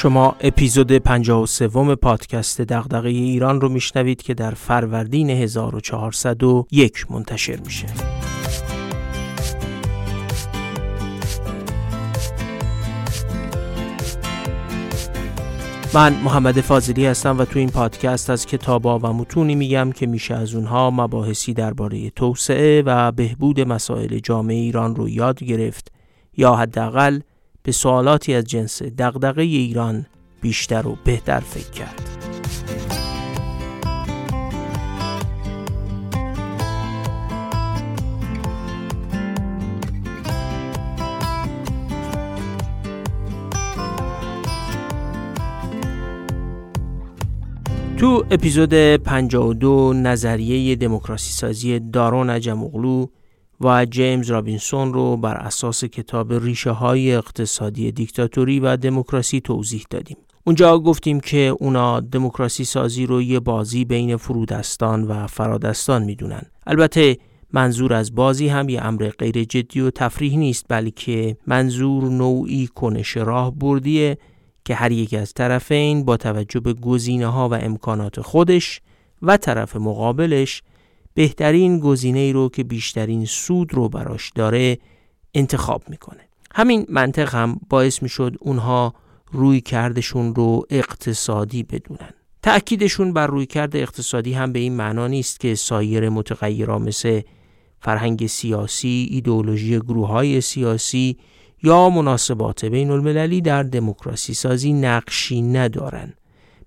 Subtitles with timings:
[0.00, 7.86] شما اپیزود 53 پادکست دغدغه ایران رو میشنوید که در فروردین 1401 منتشر میشه.
[15.94, 20.34] من محمد فاضلی هستم و تو این پادکست از کتابا و متونی میگم که میشه
[20.34, 25.92] از اونها مباحثی درباره توسعه و بهبود مسائل جامعه ایران رو یاد گرفت
[26.36, 27.20] یا حداقل
[27.62, 30.06] به سوالاتی از جنس دغدغه ایران
[30.40, 32.20] بیشتر و بهتر فکر کرد.
[48.00, 52.62] تو اپیزود 52 نظریه دموکراسی سازی دارون عجم
[53.60, 60.16] و جیمز رابینسون رو بر اساس کتاب ریشه های اقتصادی دیکتاتوری و دموکراسی توضیح دادیم.
[60.44, 66.42] اونجا گفتیم که اونا دموکراسی سازی رو یه بازی بین فرودستان و فرادستان می‌دونن.
[66.66, 67.16] البته
[67.52, 73.16] منظور از بازی هم یه امر غیر جدی و تفریح نیست بلکه منظور نوعی کنش
[73.16, 74.18] راه بردیه
[74.64, 78.80] که هر یک از طرفین با توجه به گزینه ها و امکانات خودش
[79.22, 80.62] و طرف مقابلش
[81.20, 84.78] بهترین گزینه ای رو که بیشترین سود رو براش داره
[85.34, 86.20] انتخاب می‌کنه.
[86.54, 88.94] همین منطق هم باعث می‌شد اونها
[89.32, 92.10] روی کردشون رو اقتصادی بدونن.
[92.42, 97.20] تأکیدشون بر روی کرد اقتصادی هم به این معنا نیست که سایر متغیرها مثل
[97.80, 101.16] فرهنگ سیاسی، ایدئولوژی گروه های سیاسی
[101.62, 106.14] یا مناسبات بین المللی در دموکراسی سازی نقشی ندارن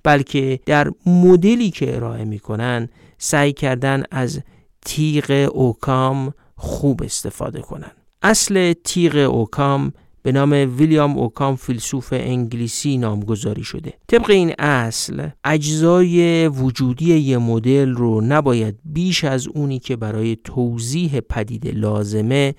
[0.04, 2.90] بلکه در مدلی که ارائه می‌کنن
[3.26, 4.42] سعی کردن از
[4.86, 7.92] تیغ اوکام خوب استفاده کنن.
[8.22, 13.94] اصل تیغ اوکام به نام ویلیام اوکام فیلسوف انگلیسی نامگذاری شده.
[14.08, 21.20] طبق این اصل اجزای وجودی یه مدل رو نباید بیش از اونی که برای توضیح
[21.20, 22.56] پدیده لازمه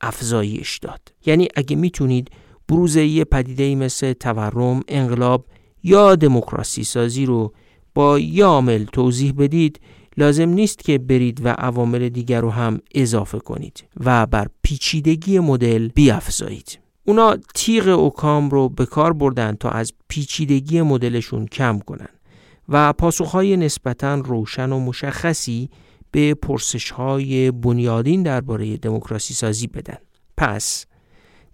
[0.00, 1.00] افزایش داد.
[1.26, 2.30] یعنی اگه می‌تونید
[2.68, 5.46] بروز یه پدیده مثل تورم، انقلاب
[5.82, 7.52] یا دموکراسی سازی رو
[7.94, 9.80] با یه عامل توضیح بدید
[10.16, 15.88] لازم نیست که برید و عوامل دیگر رو هم اضافه کنید و بر پیچیدگی مدل
[15.88, 16.78] بیافزایید.
[17.04, 22.08] اونا تیغ اوکام رو به کار بردن تا از پیچیدگی مدلشون کم کنن
[22.68, 25.70] و پاسخهای نسبتا روشن و مشخصی
[26.10, 29.98] به پرسش های بنیادین درباره دموکراسی سازی بدن.
[30.36, 30.86] پس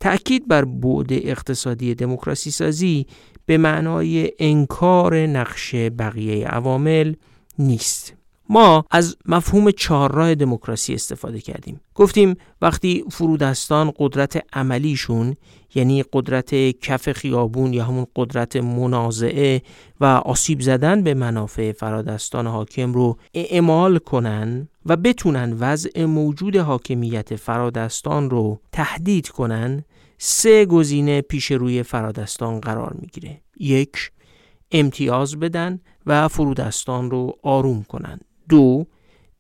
[0.01, 3.07] تأکید بر بعد اقتصادی دموکراسی سازی
[3.47, 7.15] به معنای انکار نقش بقیه عوامل
[7.59, 8.20] نیست.
[8.53, 11.81] ما از مفهوم چهارراه دموکراسی استفاده کردیم.
[11.95, 15.37] گفتیم وقتی فرودستان قدرت عملیشون
[15.75, 19.63] یعنی قدرت کف خیابون یا همون قدرت منازعه
[20.01, 27.37] و آسیب زدن به منافع فرادستان حاکم رو اعمال کنن و بتونن وضع موجود حاکمیت
[27.37, 29.85] فرادستان رو تهدید کنن
[30.19, 33.41] سه گزینه پیش روی فرادستان قرار می‌گیره.
[33.61, 34.11] یک
[34.73, 38.87] امتیاز بدن و فرودستان رو آروم کنند دو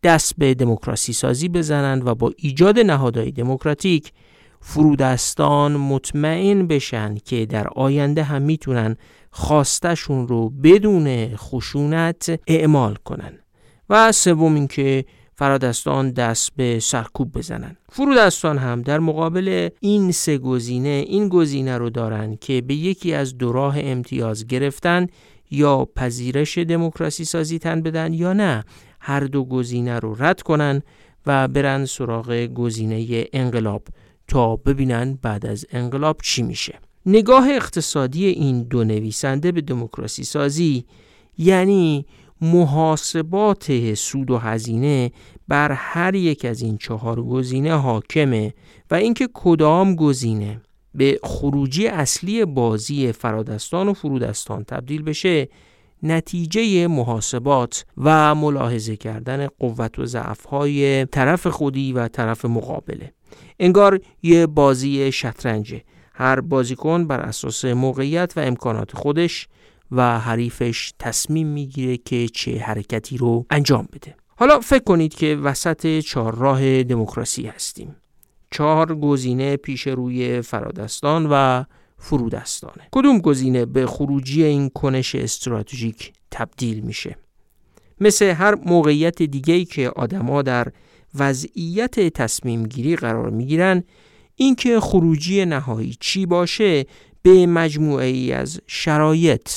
[0.03, 4.13] دست به دموکراسی سازی بزنند و با ایجاد نهادهای دموکراتیک
[4.61, 8.97] فرودستان مطمئن بشن که در آینده هم می‌تونن
[9.31, 13.33] خواستشون رو بدون خشونت اعمال کنن.
[13.91, 15.05] و سوم اینکه
[15.35, 17.77] فرادستان دست به سرکوب بزنن.
[17.89, 23.39] فرودستان هم در مقابل این سه گزینه این گزینه رو دارن که به یکی از
[23.39, 25.07] دو راه امتیاز گرفتن
[25.51, 28.65] یا پذیرش دموکراسی سازی تن بدن یا نه.
[29.01, 30.83] هر دو گزینه رو رد کنن
[31.27, 33.83] و برن سراغ گزینه انقلاب
[34.29, 36.79] تا ببینن بعد از انقلاب چی میشه.
[37.07, 40.85] نگاه اقتصادی این دو نویسنده به دموکراسی سازی
[41.39, 42.07] یعنی
[42.41, 45.11] محاسبات سود و هزینه
[45.49, 48.55] بر هر یک از این چهار گزینه حاکمه
[48.91, 50.61] و اینکه کدام گزینه
[50.95, 55.49] به خروجی اصلی بازی فرادستان و فرودستان تبدیل بشه
[56.03, 63.13] نتیجه محاسبات و ملاحظه کردن قوت و ضعف‌های طرف خودی و طرف مقابله.
[63.59, 65.83] انگار یه بازی شطرنجه.
[66.15, 69.49] هر بازیکن بر اساس موقعیت و امکانات خودش
[69.91, 74.17] و حریفش تصمیم می‌گیره که چه حرکتی رو انجام بده.
[74.37, 77.97] حالا فکر کنید که وسط چهارراه دموکراسی هستیم.
[78.51, 81.65] چهار گزینه پیش روی فرادستان و
[82.01, 82.89] فرودستانه.
[82.93, 87.17] کدوم گزینه به خروجی این کنش استراتژیک تبدیل میشه؟
[88.01, 90.73] مثل هر موقعیت دیگه‌ای که آدما در
[91.15, 93.85] وضعیت تصمیم گیری قرار می‌گیرن
[94.37, 96.87] اینکه خروجی نهایی چی باشه
[97.23, 99.51] به مجموعه ای از شرایط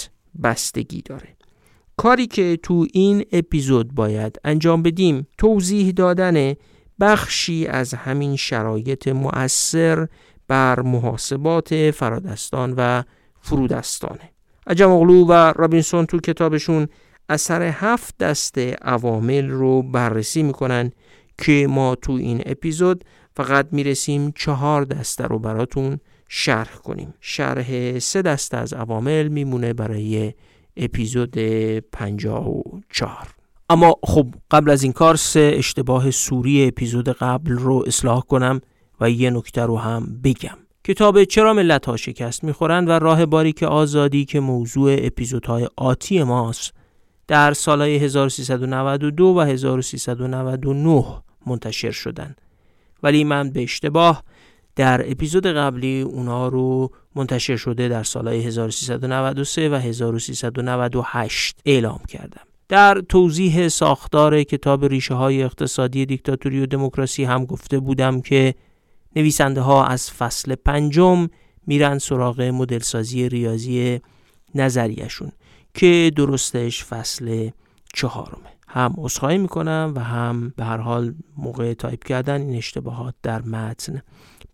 [0.44, 1.28] بستگی داره.
[1.98, 6.54] کاری که تو این اپیزود باید انجام بدیم توضیح دادن
[7.00, 10.08] بخشی از همین شرایط مؤثر
[10.54, 13.04] بر محاسبات فرادستان و
[13.42, 14.32] فرودستانه.
[14.68, 16.88] عجم اغلو و رابینسون تو کتابشون
[17.30, 20.92] اثر هفت دست عوامل رو بررسی می‌کنن
[21.38, 23.04] که ما تو این اپیزود
[23.36, 27.14] فقط می‌رسیم چهار دسته رو براتون شرح کنیم.
[27.22, 30.34] شرح سه دسته از عوامل میمونه برای
[30.78, 31.38] اپیزود
[31.92, 33.28] 54
[33.70, 38.62] اما خب قبل از این کار سه اشتباه سوری اپیزود قبل رو اصلاح کنم.
[39.02, 40.58] و یه نکته رو هم بگم.
[40.84, 46.74] کتاب چرا ملت ها شکست می‌خورند و راه باریک آزادی که موضوع اپیزودهای آتی ماست
[47.28, 51.06] در سالهای 1392 و 1399
[51.48, 52.42] منتشر شدند.
[53.04, 54.24] ولی من به اشتباه
[54.76, 62.42] در اپیزود قبلی اونا رو منتشر شده در سالهای 1393 و 1398 اعلام کردم.
[62.70, 68.56] در توضیح ساختار کتاب ریشه های اقتصادی دیکتاتوری و دموکراسی هم گفته بودم که
[69.16, 71.28] نویسنده ها از فصل پنجم
[71.68, 74.02] میرن سراغ مدلسازی ریاضی
[74.56, 75.32] نظریشون
[75.74, 77.50] که درستش فصل
[77.94, 78.50] چهارمه.
[78.68, 84.02] هم اصخایی می‌کنم و هم به هر حال موقع تایپ کردن این اشتباهات در متن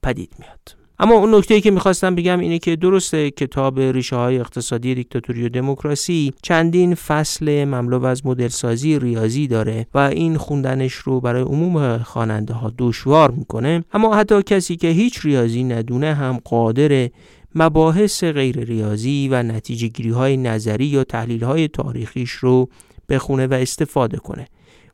[0.03, 0.78] پدید میاد.
[1.01, 5.49] اما اون نکته که می‌خواستم بگم اینه که درسته کتاب ریشه های اقتصادی دیکتاتوری و
[5.49, 12.53] دموکراسی چندین فصل مملو از مدلسازی ریاضی داره و این خوندنش رو برای عموم خواننده
[12.53, 13.83] ها دشوار می‌کنه.
[13.93, 17.09] اما حتی کسی که هیچ ریاضی ندونه هم قادر
[17.55, 22.69] مباحث غیر ریاضی و نتیجه گیری های نظری یا تحلیل های تاریخیش رو
[23.09, 24.47] بخونه و استفاده کنه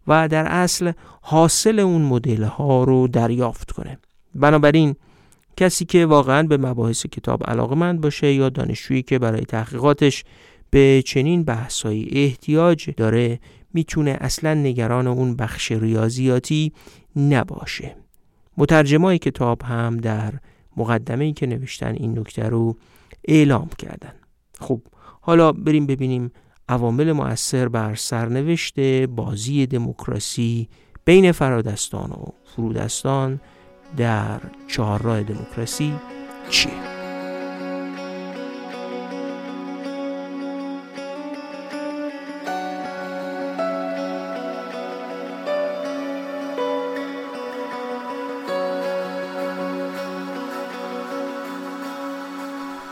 [0.08, 0.92] و در اصل
[1.22, 3.98] حاصل اون مدل ها رو دریافت کنه.
[4.36, 4.96] بنابراین
[5.58, 10.24] کسی که واقعا به مباحث کتاب علاقمند باشه یا دانشجویی که برای تحقیقاتش
[10.70, 13.40] به چنین بحثایی احتیاج داره
[13.74, 16.74] می‌تونه اصلا نگران اون بخش ریاضیاتی
[17.16, 17.96] نباشه.
[18.58, 20.34] مترجمای کتاب هم در
[20.78, 22.78] مقدمه ای که نوشتن این نکته رو
[23.28, 24.14] اعلام کردن.
[24.60, 24.82] خب
[25.22, 26.32] حالا بریم ببینیم
[26.70, 30.70] عوامل مؤثر بر سرنوشت بازی دموکراسی
[31.06, 32.26] بین فرادستان و
[32.56, 33.40] فرودستان
[33.98, 35.94] در چهارراه دموکراسی
[36.50, 36.96] چیه؟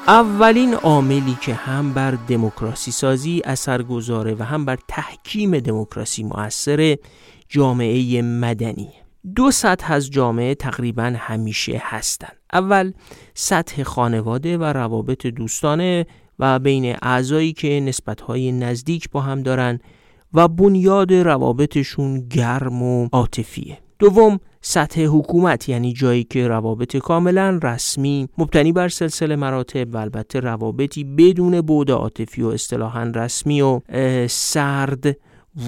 [0.08, 6.98] اولین عاملی که هم بر دموکراسی سازی اثر گذاره و هم بر تحکیم دموکراسی مؤثر
[7.50, 9.03] جامعه مدنی
[9.36, 12.38] دو سطح از جامعه تقریبا همیشه هستند.
[12.54, 12.92] اول
[13.34, 16.06] سطح خانواده و روابط دوستانه
[16.40, 19.80] و بین اعضایی که نسبتهای نزدیک با هم دارن
[20.34, 23.78] و بنیاد روابطشون گرم و عاطفیه.
[24.00, 30.40] دوم سطح حکومت یعنی جایی که روابط کاملا رسمی مبتنی بر سلسله مراتب و البته
[30.40, 33.82] روابطی بدون بود عاطفی و اصطلاحا رسمی و
[34.28, 35.18] سرد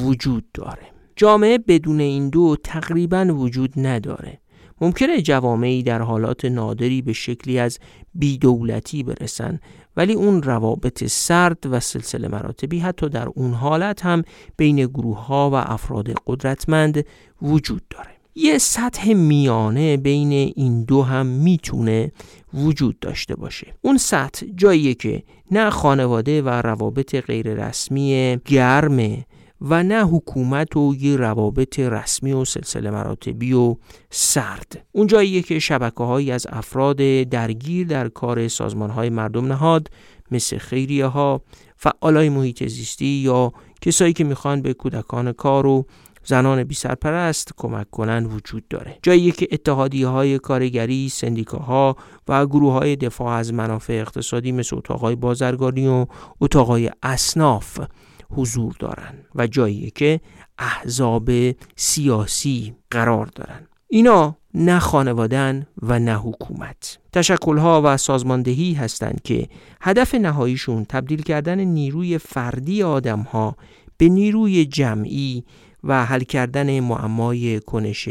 [0.03, 0.94] وجود داره.
[1.15, 4.39] جامعه بدون این دو تقریبا وجود نداره.
[4.81, 7.79] ممکنه جوامعی در حالات نادری به شکلی از
[8.13, 9.59] بیدولتی برسن
[9.97, 14.23] ولی اون روابط سرد و سلسله مراتبی حتی در اون حالت هم
[14.57, 17.05] بین گروه ها و افراد قدرتمند
[17.41, 18.09] وجود داره.
[18.35, 22.11] یه سطح میانه بین این دو هم می‌تونه
[22.53, 23.73] وجود داشته باشه.
[23.81, 29.25] اون سطح جاییه که نه خانواده و روابط غیر رسمی گرمه
[29.61, 33.75] و نه حکومت و یه روابط رسمی و سلسله مراتبی و
[34.09, 34.85] سرد.
[34.91, 39.89] اون جاییه که شبکه هایی از افراد درگیر در کار سازمان های مردم نهاد
[40.31, 41.41] مثل خیریه ها
[41.77, 45.85] فعالای محیط زیستی یا کسایی که می‌خوان به کودکان کار و
[46.23, 48.97] زنان بی سرپرست کمک کنن وجود داره.
[49.03, 51.95] جایی که اتحادی های کارگری سندیکاها
[52.27, 56.05] و گروه های دفاع از منافع اقتصادی مثل اتاقای بازرگانی و
[56.41, 57.79] اتاقای اصناف
[58.29, 60.19] حضور دارن و جایی که
[60.57, 61.29] احزاب
[61.75, 63.67] سیاسی قرار دارن.
[63.87, 66.97] اینا نه خانوادن و نه حکومت.
[67.13, 69.47] تشکلها و سازماندهی هستند که
[69.81, 73.55] هدف نهاییشون تبدیل کردن نیروی فردی آدمها
[73.97, 75.43] به نیروی جمعی
[75.83, 78.09] و حل کردن معمای کنش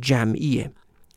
[0.00, 0.70] جمعیه.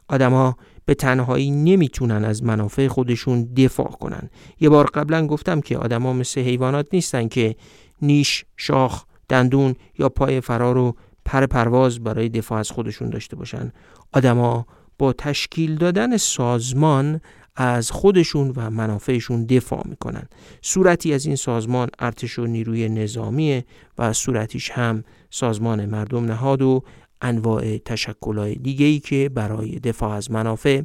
[0.07, 4.29] آدمها به تنهایی نمی‌تونن از منافع خودشون دفاع کنن.
[4.59, 7.55] یه بار قبلا گفتم که آدما مثل حیوانات نیستن که
[8.01, 13.71] نیش، شاخ، دندون یا پای فرار و پر پرواز برای دفاع از خودشون داشته باشن.
[14.11, 14.65] آدما
[14.97, 17.21] با تشکیل دادن سازمان
[17.55, 20.27] از خودشون و منافعشون دفاع می‌کنن.
[20.61, 23.63] صورتی از این سازمان ارتش و نیروی نظامی
[23.97, 26.83] و صورتیش هم سازمان مردم نهاد و
[27.21, 30.81] انواع تشکلهای دیگه ای که برای دفاع از منافع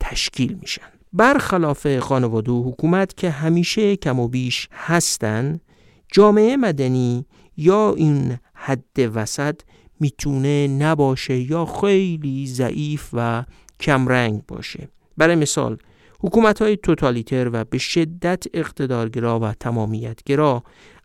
[0.00, 0.82] تشکیل میشن.
[1.12, 5.60] برخلاف خانواده و حکومت که همیشه کم و بیش هستن
[6.14, 9.60] جامعه مدنی یا این حد وسط
[10.00, 13.44] می‌تونه نباشه یا خیلی ضعیف و
[13.80, 14.88] کمرنگ باشه.
[15.16, 15.78] برای مثال
[16.20, 20.62] حکومت های توتالیتر و به شدت اقتدارگرا و تمامیتگرا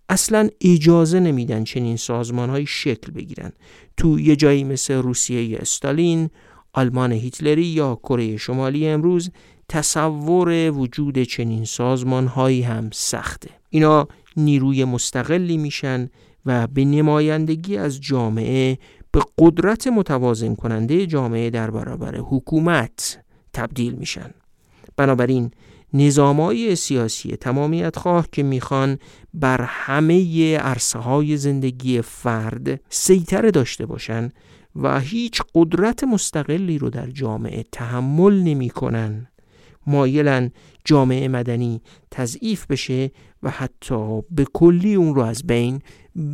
[0.09, 3.51] اصلا اجازه نمیدن چنین سازمان های شکل بگیرن.
[3.97, 6.29] تو یه جایی مثل روسیه استالین
[6.73, 9.31] آلمان هیتلری یا کره شمالی امروز
[9.69, 13.58] تصور وجود چنین سازمان هایی هم سخته.
[13.69, 14.07] اینا
[14.38, 16.09] نیروی مستقلی میشن
[16.45, 18.77] و به نمایندگی از جامعه
[19.11, 23.19] به قدرت متوازن کننده جامعه در برابر حکومت
[23.53, 24.33] تبدیل میشن.
[24.97, 25.51] بنابراین
[25.93, 28.97] نظامای سیاسی تمامیت خواه که می‌خوان
[29.33, 34.29] بر همه عرصه های زندگی فرد سیطره داشته باشن
[34.75, 39.27] و هیچ قدرت مستقلی رو در جامعه تحمل نمی‌کنن.
[39.88, 40.51] مایلن
[40.85, 43.11] جامعه مدنی تضعیف بشه
[43.43, 45.81] و حتی به کلی اون رو از بین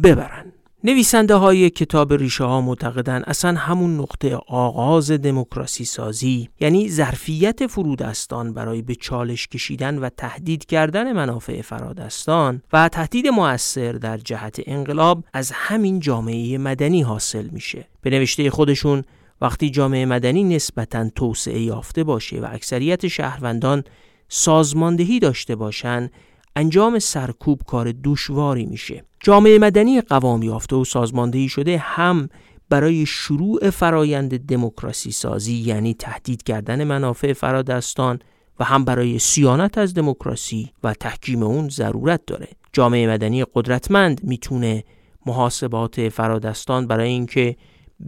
[0.04, 0.54] ببرن.
[0.84, 8.54] نویسنده های کتاب ریشه ها معتقدن اصلا همون نقطه آغاز دموکراسی سازی یعنی ظرفیت فرودستان
[8.54, 15.24] برای به چالش کشیدن و تهدید کردن منافع فرادستان و تهدید موثر در جهت انقلاب
[15.34, 17.88] از همین جامعه مدنی حاصل میشه.
[18.02, 19.04] به نوشته خودشون
[19.42, 23.84] وقتی جامعه مدنی نسبتا توسعه یافته باشه و اکثریت شهروندان
[24.30, 26.12] سازماندهی داشته باشند
[26.56, 29.04] انجام سرکوب کار دشواری میشه.
[29.20, 32.30] جامعه مدنی قوام یافته و سازماندهی شده هم
[32.70, 38.20] برای شروع فرایند دموکراسی سازی یعنی تهدید کردن منافع فرادستان
[38.60, 42.48] و هم برای سیانت از دموکراسی و تحکیم اون ضرورت داره.
[42.74, 44.84] جامعه مدنی قدرتمند می‌تونه
[45.26, 47.56] محاسبات فرادستان برای اینکه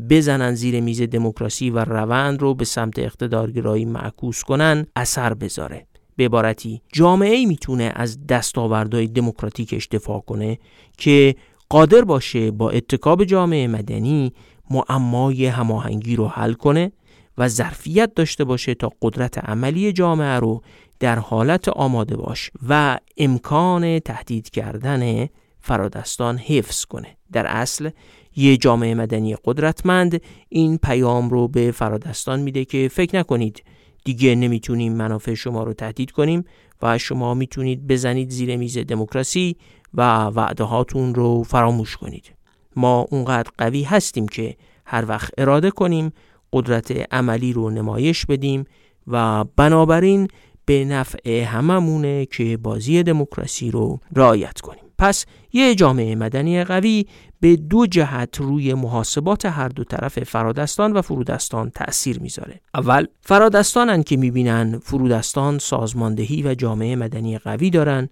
[0.10, 5.87] بزنن زیر میز دموکراسی و روند رو به سمت اقتدارگرایی معکوس کنن اثر بذاره.
[6.18, 10.60] به عبارتی جامعه ای می‌تونه از دستاوردهای دموکراتیکش دفاع کنه
[10.98, 11.36] که
[11.70, 14.34] قادر باشه با اتکاب جامعه مدنی
[14.70, 16.92] معمای هماهنگی رو حل کنه
[17.38, 20.62] و ظرفیت داشته باشه تا قدرت عملی جامعه رو
[21.00, 25.28] در حالت آماده باش و امکان تهدید کردن
[25.60, 27.18] فرادستان حفظ کنه.
[27.32, 27.90] در اصل
[28.36, 33.64] یه جامعه مدنی قدرتمند این پیام رو به فرادستان میده که فکر نکنید
[34.04, 36.44] دیگه نمی‌تونیم منافع شما رو تهدید کنیم
[36.82, 39.56] و شما می‌تونید بزنید زیر میز دموکراسی
[39.94, 42.34] و وعده هاتون رو فراموش کنید.
[42.76, 46.14] ما اونقدر قوی هستیم که هر وقت اراده کنیم
[46.54, 48.66] قدرت عملی رو نمایش بدیم
[49.08, 50.28] و بنابراین
[50.66, 54.84] به نفع هممونه که بازی دموکراسی رو رعایت کنیم.
[54.98, 57.06] پس یه جامعه مدنی قوی
[57.40, 62.62] به دو جهت روی محاسبات هر دو طرف فرادستان و فرودستان تأثیر می‌ذاره.
[62.76, 68.10] اول فرادستانن که می‌بینن فرودستان سازماندهی و جامعه مدنی قوی دارن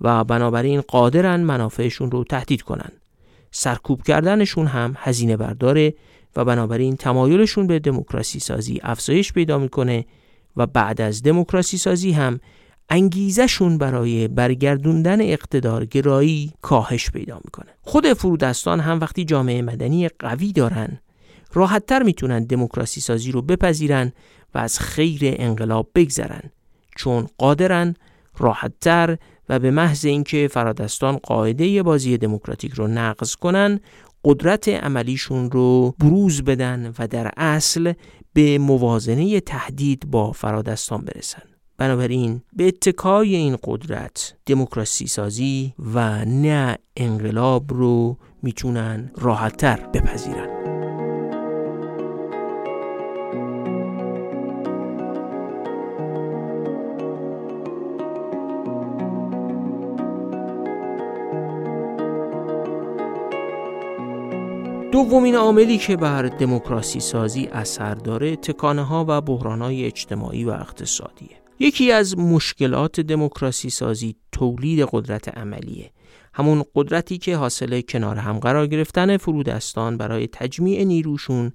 [0.00, 2.92] و بنابراین قادرن منافعشون رو تهدید کنن.
[3.50, 5.94] سرکوب کردنشون هم هزینه برداره
[6.36, 10.04] و بنابراین تمایلشون به دموکراسی سازی افزایش پیدا می‌کنه
[10.56, 12.40] و بعد از دموکراسی سازی هم
[12.90, 17.70] انگیزشون برای برگردوندن اقتدار گرایی کاهش پیدا می‌کنه.
[17.82, 20.98] خود فرودستان هم وقتی جامعه مدنی قوی دارن
[21.52, 24.12] راحتتر می‌تونن دموکراسی سازی رو بپذیرن
[24.54, 26.42] و از خیر انقلاب بگذرن.
[26.96, 27.94] چون قادرن
[28.38, 29.16] راحتتر
[29.48, 33.80] و به محض اینکه فرادستان قاعده بازی دموکراتیک رو نقض کنن
[34.24, 37.92] قدرت عملیشون رو بروز بدن و در اصل
[38.32, 41.49] به موازنه تهدید با فرادستان برسن.
[41.80, 50.60] بنابراین به اتکای این قدرت دموکراسی سازی و نه انقلاب رو می‌تونن راحتتر بپذیرن.
[64.92, 70.50] دومین عاملی که بر دموکراسی سازی اثر داره تکانه ها و بحران های اجتماعی و
[70.50, 71.39] اقتصادیه.
[71.62, 75.90] یکی از مشکلات دموکراسی سازی تولید قدرت عملیه.
[76.34, 81.52] همون قدرتی که حاصل کنار هم قرار گرفتن فرودستان برای تجمیع نیروشون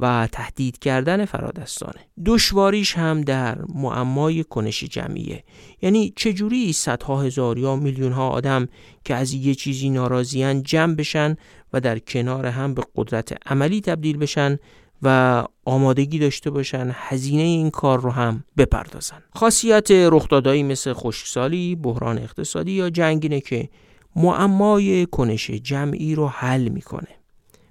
[0.00, 2.00] و تهدید کردن فرادستانه.
[2.26, 5.44] دشواریش هم در معمای کنش جمعیه.
[5.82, 8.68] یعنی چجوری صدها هزار یا میلیون ها آدم
[9.04, 11.36] که از یه چیزی ناراضیان جمع بشن
[11.72, 14.58] و در کنار هم به قدرت عملی تبدیل بشن
[15.02, 19.22] و آمادگی داشته باشن هزینه این کار رو هم بپردازن.
[19.34, 23.68] خاصیت رخدادهایی مثل خشکسالی بحران اقتصادی یا جنگ اینه که
[24.16, 27.08] معمای کنش جمعی رو حل می‌کنه.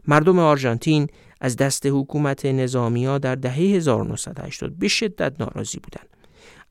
[0.08, 1.08] مردم آرژانتین
[1.42, 6.10] از دست حکومت نظامی ها در دهه 1980 به شدت ناراضی بودند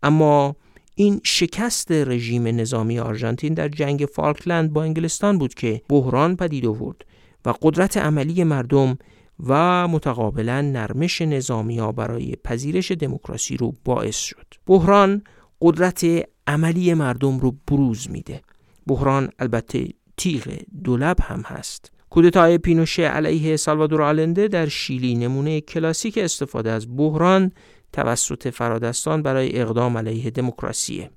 [0.02, 0.56] اما
[0.94, 7.04] این شکست رژیم نظامی آرژانتین در جنگ فالکلند با انگلستان بود که بحران پدید آورد
[7.44, 8.98] و قدرت عملی مردم
[9.46, 14.46] و متقابلا نرمش نظامی ها برای پذیرش دموکراسی رو باعث شد.
[14.66, 15.22] بحران
[15.60, 16.06] قدرت
[16.46, 18.40] عملی مردم رو بروز میده.
[18.86, 21.92] بحران البته تیغ دولب هم هست.
[22.10, 27.52] کودتای پینوشه علیه سالوادور آلنده در شیلی نمونه کلاسیک استفاده از بحران
[27.92, 31.08] توسط فرادستان برای اقدام علیه دموکراسی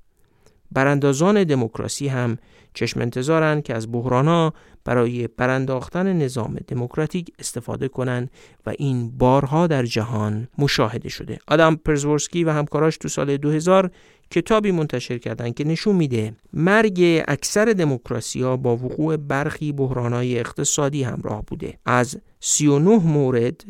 [0.72, 2.38] براندازان دموکراسی هم
[2.74, 4.52] چشم انتظارن که از بحرانا
[4.88, 8.30] برای برانداختن نظام دموکراتیک استفاده کنند
[8.66, 11.38] و این بارها در جهان مشاهده شده.
[11.48, 13.90] آدم پرزورسکی و همکاراش تو سال 2000
[14.30, 21.02] کتابی منتشر کردند که نشون میده مرگ اکثر دموکراسی ها با وقوع برخی بحرانهای اقتصادی
[21.02, 21.78] همراه بوده.
[21.86, 23.64] از 39 مورد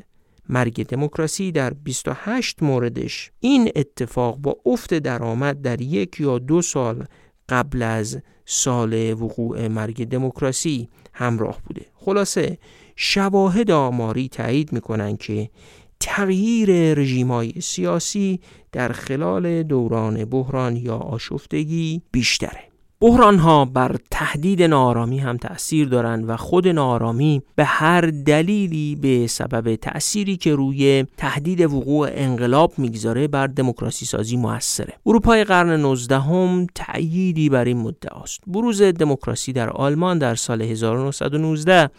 [0.49, 7.05] مرگ دموکراسی در 28 موردش این اتفاق با افت درآمد در یک یا دو سال
[7.49, 8.19] قبل از
[8.51, 11.87] سال وقوع مرگ دموکراسی همراه بوده.
[11.95, 12.59] خلاصه
[12.97, 15.51] شواهد آماری تایید می‌کنن که
[16.01, 18.41] تغییر رژیمای سیاسی
[18.73, 22.65] در خلال دوران بحران یا آشفتگی بیشتره.
[23.01, 29.27] بحران ها بر تهدید نارامی هم تأثیر دارند و خود نارامی به هر دلیلی به
[29.27, 34.95] سبب تأثیری که روی تهدید وقوع انقلاب می‌گذاره بر دموکراسی سازی موثره.
[35.07, 38.41] اروپای قرن 19 هم تأییدی بر این مدعا است.
[38.47, 41.91] بروز دموکراسی در آلمان در سال 1919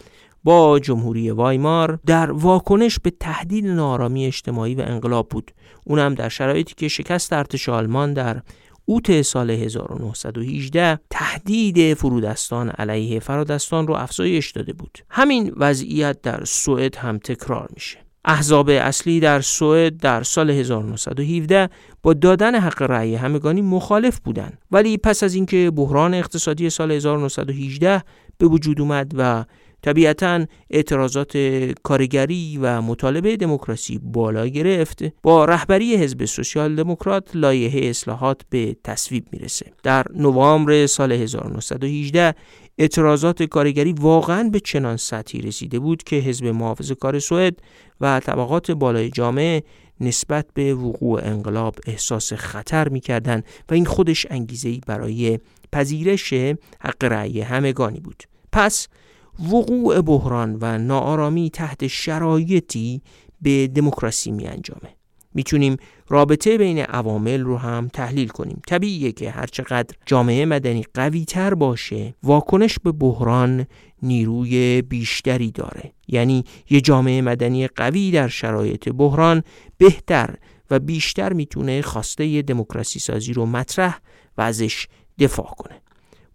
[0.44, 5.52] با جمهوری وایمار در واکنش به تهدید نارامی اجتماعی و انقلاب بود
[5.86, 8.42] اونم در شرایطی که شکست ارتش آلمان در
[8.90, 14.98] اوت سال 1918 تهدید فرودستان علیه فرادستان رو افزایش داده بود.
[15.10, 17.98] همین وضعیت در سوئد هم تکرار میشه.
[18.26, 21.70] احزاب اصلی در سوئد در سال 1917
[22.04, 24.58] با دادن حق رأی همگانی مخالف بودند.
[24.72, 28.04] ولی پس از اینکه بحران اقتصادی سال 1918
[28.38, 29.46] به وجود اومد و
[29.82, 31.38] طبیعتا اعتراضات
[31.84, 35.04] کارگری و مطالبه دموکراسی بالا گرفت.
[35.24, 39.66] با رهبری حزب سوسیال دموکرات لایحه اصلاحات به تصویب می‌رسه.
[39.84, 42.36] در نوامبر سال 1918
[42.78, 47.56] اعتراضات کارگری واقعا به چنان سطحی رسیده بود که حزب محافظ کار سوئد
[48.02, 49.64] و طبقات بالای جامعه
[50.02, 55.40] نسبت به وقوع انقلاب احساس خطر می‌کردند و این خودش انگیزه برای
[55.72, 56.34] پذیرش
[56.80, 58.24] حق رأی همگانی بود.
[58.52, 58.88] پس
[59.44, 63.02] وقوع بحران و ناآرامی تحت شرایطی
[63.42, 64.96] به دموکراسی می انجامه
[65.34, 65.78] می‌تونیم
[66.10, 68.62] رابطه بین عوامل رو هم تحلیل کنیم.
[68.68, 73.66] طبیعیه که هرچقدر جامعه مدنی قوی تر باشه واکنش به بحران
[74.04, 75.92] نیروی بیشتری داره.
[76.08, 79.44] یعنی یه جامعه مدنی قوی در شرایط بحران
[79.78, 80.36] بهتر
[80.72, 84.00] و بیشتر می‌تونه خواسته دموکراسی سازی رو مطرح
[84.38, 84.88] و ازش
[85.20, 85.82] دفاع کنه.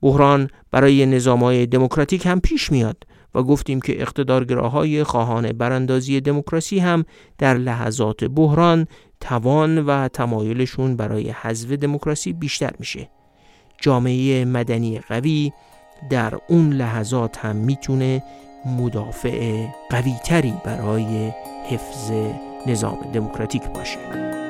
[0.05, 2.97] بحران برای نظامهای دموکراتیک هم پیش میاد
[3.35, 7.05] و گفتیم که اقتدارگراهای خواهان براندازی دموکراسی هم
[7.39, 8.87] در لحظات بحران
[9.21, 13.11] توان و تمایلشون برای حذف دموکراسی بیشتر میشه.
[13.81, 15.53] جامعه مدنی قوی
[16.11, 18.23] در اون لحظات هم می‌تونه
[18.67, 21.33] مدافع قویتری برای
[21.71, 22.11] حفظ
[22.67, 24.44] نظام دموکراتیک باشه.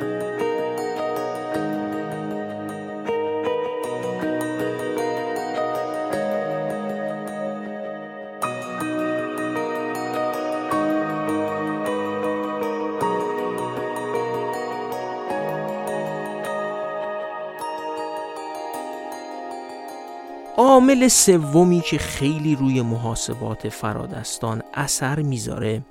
[20.74, 25.82] عامل سومی که خیلی روی محاسبات فرادستان اثر می‌ذاره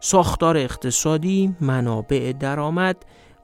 [0.00, 2.96] ساختار اقتصادی، منابع درآمد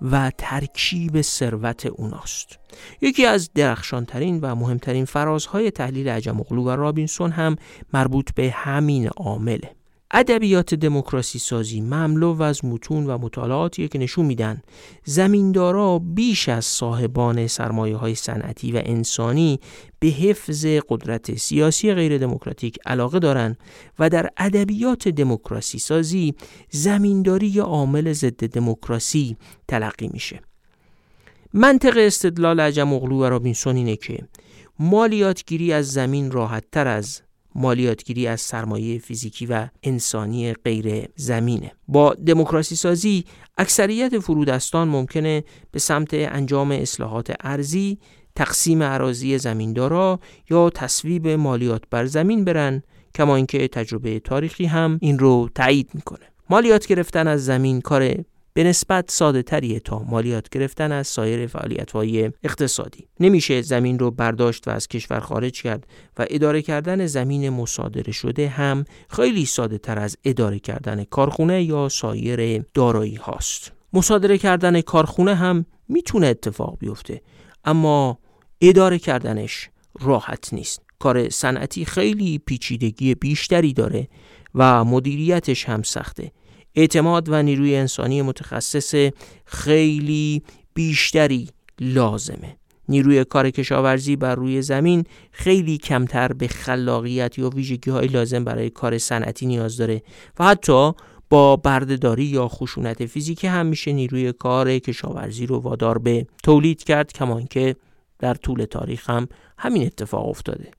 [0.03, 2.59] و ترکیب ثروت اوناست.
[3.01, 7.57] یکی از درخشانترین و مهمترین فرازهای تحلیل عجم و رابینسون هم
[7.93, 9.78] مربوط به همین عامله.
[10.11, 14.63] ادبیات دموکراسی سازی مملو از متون و مطالعاتی که نشون میدن
[15.05, 19.61] زمیندارا بیش از صاحبان سرمایه های صنعتی و انسانی
[19.99, 23.59] به حفظ قدرت سیاسی غیر دموکراتیک علاقه دارند
[23.99, 26.35] و در ادبیات دموکراسی سازی
[26.71, 29.37] زمینداری عامل ضد دموکراسی
[29.69, 30.41] تلقی میشه.
[31.53, 34.29] منطق استدلال عجم اغلو و رابینسون اینه که
[34.79, 37.21] مالیاتگیری از زمین راحت تر از
[37.59, 41.73] مالیاتگیری از سرمایه فیزیکی و انسانی غیر زمینه.
[41.89, 43.25] با دموکراسی سازی
[43.59, 47.99] اکثریت فرودستان ممکنه به سمت انجام اصلاحات ارزی
[48.37, 52.83] تقسیم عراضی زمیندارا یا تصویب مالیات بر زمین برن
[53.15, 56.25] کما اینکه تجربه تاریخی هم این رو تایید می‌کنه.
[56.51, 61.91] مالیات گرفتن از زمین کار به نسبت ساده تریه تا مالیات گرفتن از سایر فعالیت
[61.91, 63.09] های اقتصادی.
[63.21, 65.87] نمیشه زمین رو برداشت و از کشور خارج کرد
[66.19, 71.89] و اداره کردن زمین مصادره شده هم خیلی ساده تر از اداره کردن کارخونه یا
[71.89, 73.73] سایر دارایی هاست.
[73.93, 77.21] مصادره کردن کارخونه هم می‌تونه اتفاق بیفته
[77.65, 78.19] اما
[78.61, 80.83] اداره کردنش راحت نیست.
[80.99, 84.09] کار صنعتی خیلی پیچیدگی بیشتری داره
[84.55, 86.33] و مدیریتش هم سخته.
[86.75, 89.11] اعتماد و نیروی انسانی متخصص
[89.45, 90.43] خیلی
[90.75, 91.49] بیشتری
[91.81, 92.57] لازمه.
[92.89, 98.71] نیروی کار کشاورزی بر روی زمین خیلی کمتر به خلاقیت یا ویژگی های لازم برای
[98.71, 100.03] کار صنعتی نیاز داره
[100.39, 100.93] و حتی
[101.31, 107.13] با بردهداری یا خشونت فیزیکی هم میشه نیروی کار کشاورزی رو وادار به تولید کرد
[107.13, 107.77] کما که
[108.19, 109.29] در طول تاریخ هم
[109.59, 110.71] همین اتفاق افتاده.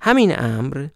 [0.00, 0.86] همین امر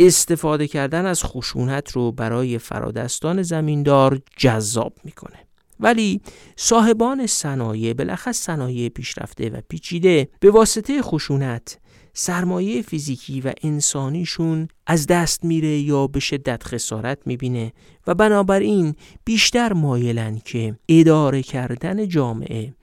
[0.00, 5.38] استفاده کردن از خشونت رو برای فرادستان زمیندار جذاب می‌کنه.
[5.80, 6.20] ولی
[6.56, 11.78] صاحبان صنایع بالاخص صنایع پیشرفته و پیچیده به واسطه خشونت
[12.12, 17.72] سرمایه فیزیکی و انسانیشون از دست میره یا به شدت خسارت می‌بینه
[18.06, 22.74] و بنابراین بیشتر مایلن که اداره کردن جامعه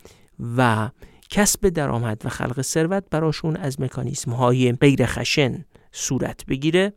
[0.57, 0.89] و
[1.29, 6.93] کسب درآمد و خلق ثروت براشون از مکانیسم های غیر خشن صورت بگیره.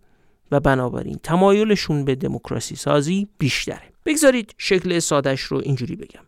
[0.52, 3.82] و بنابراین تمایلشون به دموکراسی سازی بیشتره.
[4.06, 6.20] بگذارید شکل سادش رو اینجوری بگم.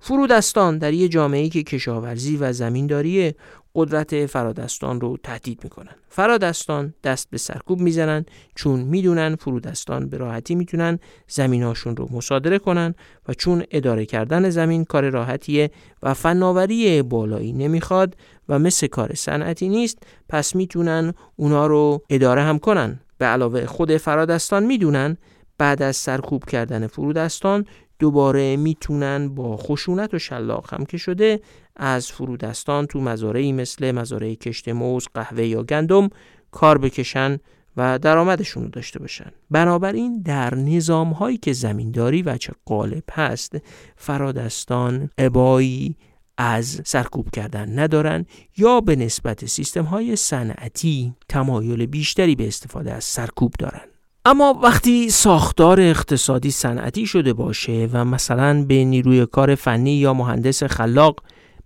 [0.00, 3.34] فرودستان در یه جامعه که کشاورزی و زمینداری
[3.74, 5.94] قدرت فرادستان رو تهدید می‌کنن.
[6.08, 12.94] فرادستان دست به سرکوب می‌زنن چون می‌دونن فرودستان به راحتی می‌تونن زمیناشون رو مصادره کنن
[13.28, 15.70] و چون اداره کردن زمین کار راحتیه
[16.02, 18.16] و فناوری بالایی نمی‌خواد
[18.48, 23.00] و مثل کار صنعتی نیست پس می‌تونن اونا رو اداره هم کنن.
[23.18, 25.16] به علاوه خود فرادستان می‌دونن
[25.58, 27.64] بعد از سرکوب کردن فرودستان
[27.98, 31.40] دوباره می‌تونن با خشونت و شلاق هم که شده
[31.76, 36.08] از فرودستان تو مزارعی مثل مزارع کشت موز، قهوه یا گندم
[36.50, 37.38] کار بکشن
[37.76, 39.32] و درآمدشون رو داشته باشن.
[39.50, 43.56] بنابراین در نظام هایی که زمینداری و چه غالب هست
[43.96, 45.96] فرادستان ابایی
[46.38, 53.04] از سرکوب کردن ندارن یا به نسبت سیستم های صنعتی تمایل بیشتری به استفاده از
[53.04, 53.84] سرکوب دارن.
[54.24, 60.62] اما وقتی ساختار اقتصادی صنعتی شده باشه و مثلا به نیروی کار فنی یا مهندس
[60.62, 61.20] خلاق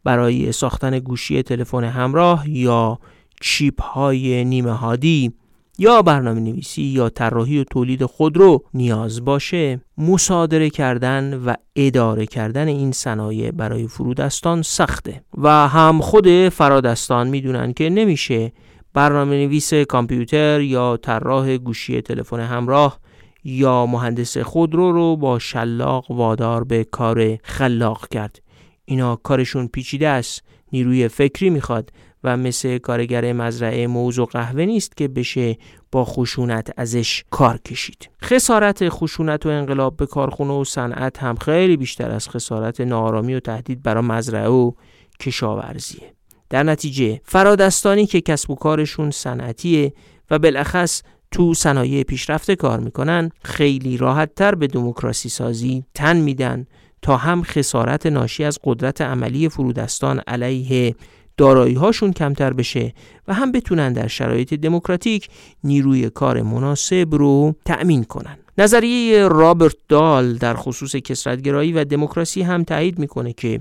[0.05, 2.99] برای ساختن گوشی تلفن همراه یا
[3.41, 5.33] چیپ های نیمه هادی
[5.81, 9.81] یا برنامه نویسی یا طراحی و تولید خودرو نیاز باشه.
[9.99, 15.23] مصادره کردن و اداره کردن این صنایع برای فرودستان سخته.
[15.39, 18.53] و هم خود فرادستان می‌دونن که نمیشه
[18.95, 22.99] برنامه نویس کامپیوتر یا طراح گوشی تلفن همراه
[23.45, 28.43] یا مهندس خودرو رو با شلاق وادار به کار خلاق کرد.
[28.85, 30.43] اینا کارشون پیچیده است.
[30.73, 31.91] نیروی فکری می‌خواد
[32.25, 35.57] و مثل کارگر مزرعه موز و قهوه نیست که بشه
[35.93, 38.11] با خشونت ازش کار کشید.
[38.23, 43.41] خسارت خشونت و انقلاب به کارخونه و صنعت هم خیلی بیشتر از خسارت نارامی و
[43.41, 44.73] تهدید برای مزرعه و
[45.21, 46.13] کشاورزیه.
[46.51, 49.93] در نتیجه فرادستانی که کسب و کارشون صنعتیه
[50.31, 56.67] و بالاخص تو صنایع پیشرفته کار می‌کنن خیلی راحت تر به دموکراسی سازی تن میدن
[57.03, 60.95] تا هم خسارت ناشی از قدرت عملی فرودستان علیه
[61.41, 62.93] دارایی هاشون کمتر بشه
[63.29, 65.29] و هم بتونن در شرایط دموکراتیک
[65.65, 68.39] نیروی کار مناسب رو تأمین کنن.
[68.59, 73.61] نظریه رابرت دال در خصوص کسرتگرایی و دموکراسی هم تایید می‌کنه که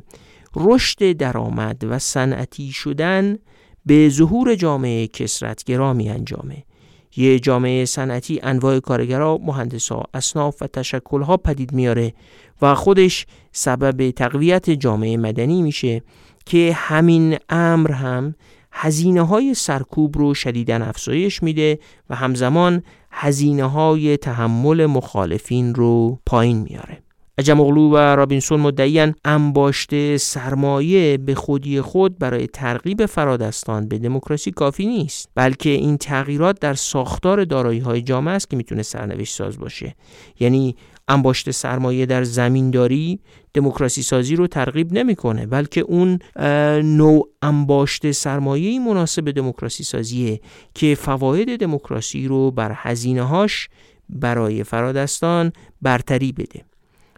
[0.55, 3.37] رشد درآمد و صنعتی شدن
[3.85, 6.63] به ظهور جامعه کسرتگرا می انجامه.
[7.17, 12.13] یه جامعه صنعتی انواع کارگرا، مهندسا، اصناف و تشکلها پدید میاره
[12.61, 16.01] و خودش سبب تقویت جامعه مدنی میشه
[16.49, 18.35] که همین امر هم
[18.71, 26.57] هزینه های سرکوب رو شدیدن افزایش میده و همزمان هزینه های تحمل مخالفین رو پایین
[26.57, 27.01] میاره
[27.37, 34.85] اجمغلو و رابینسون مدعیان انباشت سرمایه به خودی خود برای ترغیب فرادستان به دموکراسی کافی
[34.85, 39.95] نیست بلکه این تغییرات در ساختار دارایی های جامعه است که می‌تونه سرنوشت ساز باشه.
[40.39, 40.75] یعنی
[41.07, 43.19] انباشت سرمایه در زمینداری
[43.53, 46.19] دموکراسی سازی رو ترغیب نمی‌کنه بلکه اون
[46.81, 50.41] نوع انباشت سرمایه مناسب دموکراسی سازیه
[50.73, 53.69] که فواید دموکراسی رو بر هزینه هاش
[54.09, 56.65] برای فرادستان برتری بده.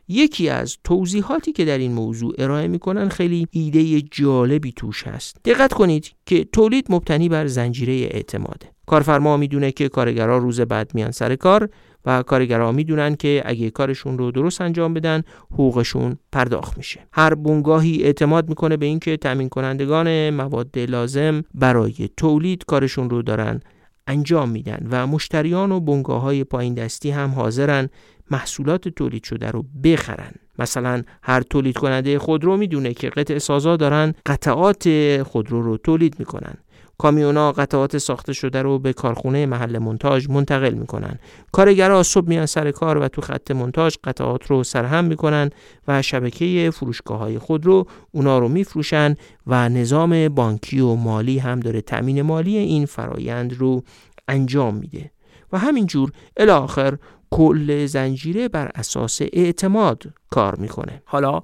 [0.07, 5.37] یکی از توضیحاتی که در این موضوع ارائه می‌کنن خیلی ایده جالبی توش هست.
[5.45, 8.71] دقت کنید که تولید مبتنی بر زنجیره اعتماده.
[8.85, 11.69] کارفرما می‌دونه که کارگرها روز بعد میان سر کار
[12.05, 16.99] و کارگرها می‌دونن که اگه کارشون رو درست انجام بدن حقوقشون پرداخت میشه.
[17.13, 23.59] هر بنگاهی اعتماد می‌کنه به اینکه تامین کنندگان مواد لازم برای تولید کارشون رو دارن
[24.07, 27.89] انجام میدن و مشتریان و بنگاه های پایین دستی هم حاضرن
[28.31, 30.31] محصولات تولید شده رو بخرن.
[30.59, 36.53] مثلا هر تولید کننده خودرو می‌دونه که قطع سازا دارن قطعات خودرو رو تولید می‌کنن.
[37.01, 41.19] کامیونا قطعات ساخته شده رو به کارخونه محل منتاج منتقل می‌کنن.
[41.51, 45.49] کارگرها صبح میان سر کار و تو خط منتاج قطعات رو سرهم می‌کنن
[45.87, 49.15] و شبکه فروشگاه های خود رو اونا رو میفروشن
[49.47, 53.83] و نظام بانکی و مالی هم داره تأمین مالی این فرایند رو
[54.27, 55.11] انجام میده.
[55.53, 56.97] و همینجور الاخر
[57.31, 61.01] کل زنجیره بر اساس اعتماد کار می‌کنه.
[61.05, 61.41] حالا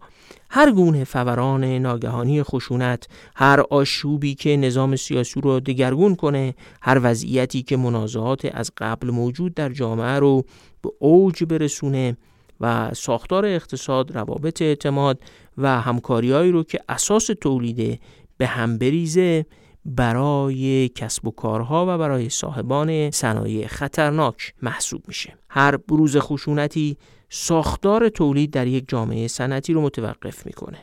[0.49, 7.63] هر گونه فوران ناگهانی خشونت هر آشوبی که نظام سیاسی رو دگرگون کنه هر وضعیتی
[7.63, 10.43] که منازعات از قبل موجود در جامعه رو
[10.81, 12.17] به اوج برسونه
[12.61, 15.19] و ساختار اقتصاد روابط اعتماد
[15.57, 17.99] و همکاریهایی رو که اساس تولیده
[18.37, 19.45] به هم بریزه
[19.87, 25.37] برای کسب و کارها و برای صاحبان صنایع خطرناک محسوب میشه.
[25.49, 26.97] هر بروز خشونتی
[27.29, 30.77] ساختار تولید در یک جامعه صنعتی رو متوقف می‌کنه.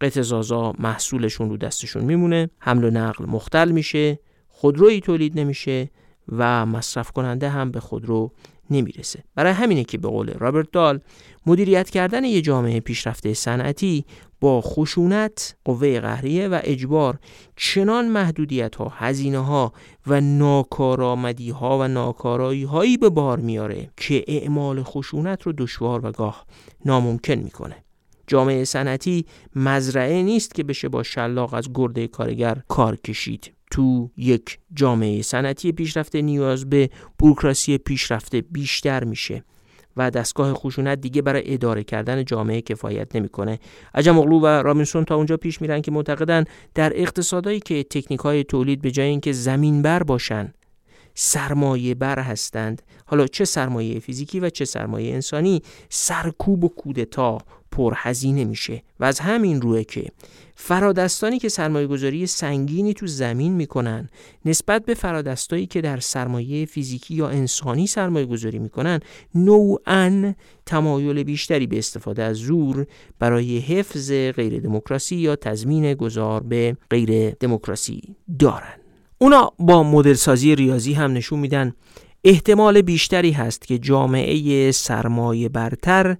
[0.00, 4.18] قطعزازا محصولشون رو دستشون میمونه حمل و نقل مختل میشه
[4.48, 5.90] خودرویی تولید نمیشه
[6.28, 8.32] و مصرف کننده هم به خودرو
[8.72, 9.24] نمی‌رسه.
[9.34, 11.00] برای همینه که به قول رابرت دال
[11.46, 14.04] مدیریت کردن یه جامعه پیشرفته صنعتی
[14.40, 17.18] با خشونت قوه قهریه و اجبار
[17.56, 19.72] چنان محدودیت ها هزینه ها
[20.06, 26.12] و ناکارآمدی ها و ناکارایی هایی به بار میاره که اعمال خشونت رو دشوار و
[26.12, 26.46] گاه
[26.84, 27.76] ناممکن می‌کنه.
[28.26, 33.52] جامعه صنعتی مزرعه نیست که بشه با شلاق از گرده کارگر کار کشید.
[33.72, 39.44] تو یک جامعه صنعتی پیشرفته نیاز به بوروکراسی پیشرفته بیشتر میشه
[39.96, 43.58] و دستگاه خشونت دیگه برای اداره کردن جامعه کفایت نمی‌کنه.
[43.94, 48.44] عجم اغلو و رامینسون تا اونجا پیش میرن که معتقدن در اقتصادایی که تکنیک های
[48.44, 50.54] تولید به جای اینکه زمین بر باشن
[51.14, 57.38] سرمایه بر هستند حالا چه سرمایه فیزیکی و چه سرمایه انسانی سرکوب و کودتا
[57.72, 58.82] پرهزینه میشه.
[59.00, 60.06] و از همین روه که
[60.54, 64.08] فرادستانی که سرمایه گذاری سنگینی تو زمین می‌کنن
[64.44, 69.00] نسبت به فرادستایی که در سرمایه فیزیکی یا انسانی سرمایه گذاری می‌کنن
[69.34, 70.34] نوعا
[70.66, 72.86] تمایل بیشتری به استفاده از زور
[73.18, 78.74] برای حفظ غیر دموکراسی یا تضمین گذار به غیر دموکراسی دارن.
[79.18, 81.72] اونا با مدل سازی ریاضی هم نشون میدن.
[82.24, 86.16] احتمال بیشتری هست که جامعه سرمایه برتر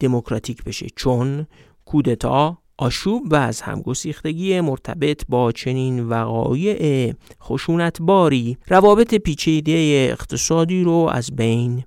[0.00, 1.46] دموکراتیک بشه چون
[1.84, 11.36] کودتا آشوب و از همگسیختگی مرتبط با چنین وقایع خشونتباری روابط پیچیده اقتصادی رو از
[11.36, 11.84] بین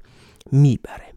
[0.51, 1.13] می‌بره.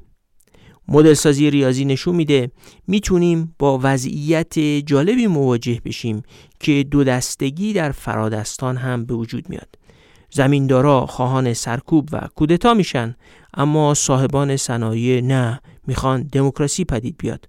[0.89, 2.51] مدل سازی ریاضی نشون میده
[2.87, 6.23] می‌تونیم با وضعیت جالبی مواجه بشیم
[6.61, 9.69] که دو دستگی در فرادستان هم به وجود میاد.
[10.31, 13.17] زمیندارا خواهان سرکوب و کودتا میشن
[13.55, 15.61] اما صاحبان صنایع نه.
[15.87, 17.49] می‌خوان دموکراسی پدید بیاد.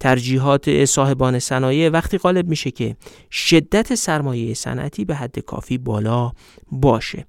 [0.00, 2.96] ترجیحات صاحبان صنایع وقتی غالب میشه که
[3.30, 6.32] شدت سرمایه صنعتی به حد کافی بالا
[6.72, 7.26] باشه.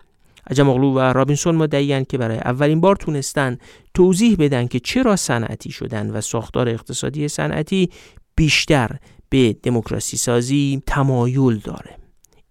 [0.49, 3.57] عجم اغلو و رابینسون مدعیان که برای اولین بار تونستن
[3.93, 7.89] توضیح بدن که چرا صنعتی شدن و ساختار اقتصادی صنعتی
[8.35, 8.97] بیشتر
[9.29, 11.98] به دموکراسی سازی تمایل داره.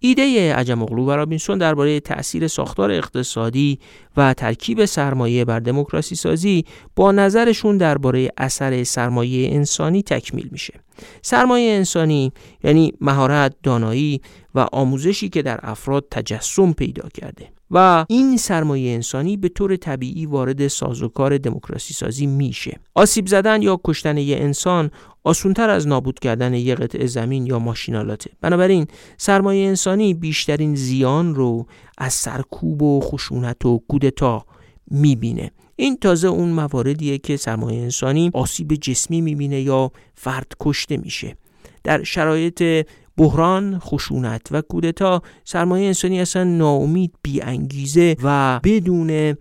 [0.00, 3.78] ایده عجم اغلو و رابینسون درباره تأثیر ساختار اقتصادی
[4.16, 6.64] و ترکیب سرمایه بر دموکراسی سازی
[6.96, 10.74] با نظرشون درباره اثر سرمایه انسانی تکمیل میشه.
[11.22, 12.32] سرمایه انسانی
[12.64, 14.20] یعنی مهارت، دانایی
[14.58, 17.48] و آموزشی که در افراد تجسم پیدا کرده.
[17.70, 22.80] و این سرمایه انسانی به طور طبیعی وارد سازوکار دموکراسی سازی میشه.
[22.94, 24.90] آسیب زدن یا کشتن یه انسان
[25.24, 31.66] آسونتر از نابود کردن یه قطعه زمین یا ماشینالاته بنابراین سرمایه انسانی بیشترین زیان رو
[31.98, 34.44] از سرکوب و خشونت و کودتا
[34.90, 35.50] می‌بینه.
[35.76, 41.36] این تازه اون مواردیه که سرمایه انسانی آسیب جسمی می‌بینه یا فرد کشته میشه.
[41.84, 42.86] در شرایط
[43.18, 49.36] بحران، خشونت و کودتا سرمایه انسانی اصلا ناامید، بیانگیزه و بدون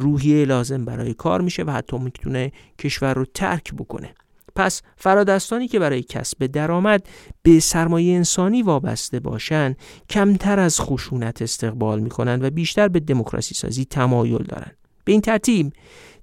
[0.00, 4.14] روحیه لازم برای کار میشه و حتی می‌تونه کشور رو ترک بکنه.
[4.56, 7.06] پس فرادستانی که برای کسب درآمد
[7.42, 9.76] به سرمایه انسانی وابسته باشند
[10.10, 15.72] کمتر از خشونت استقبال می‌کنند و بیشتر به دموکراسی سازی تمایل دارند به این ترتیب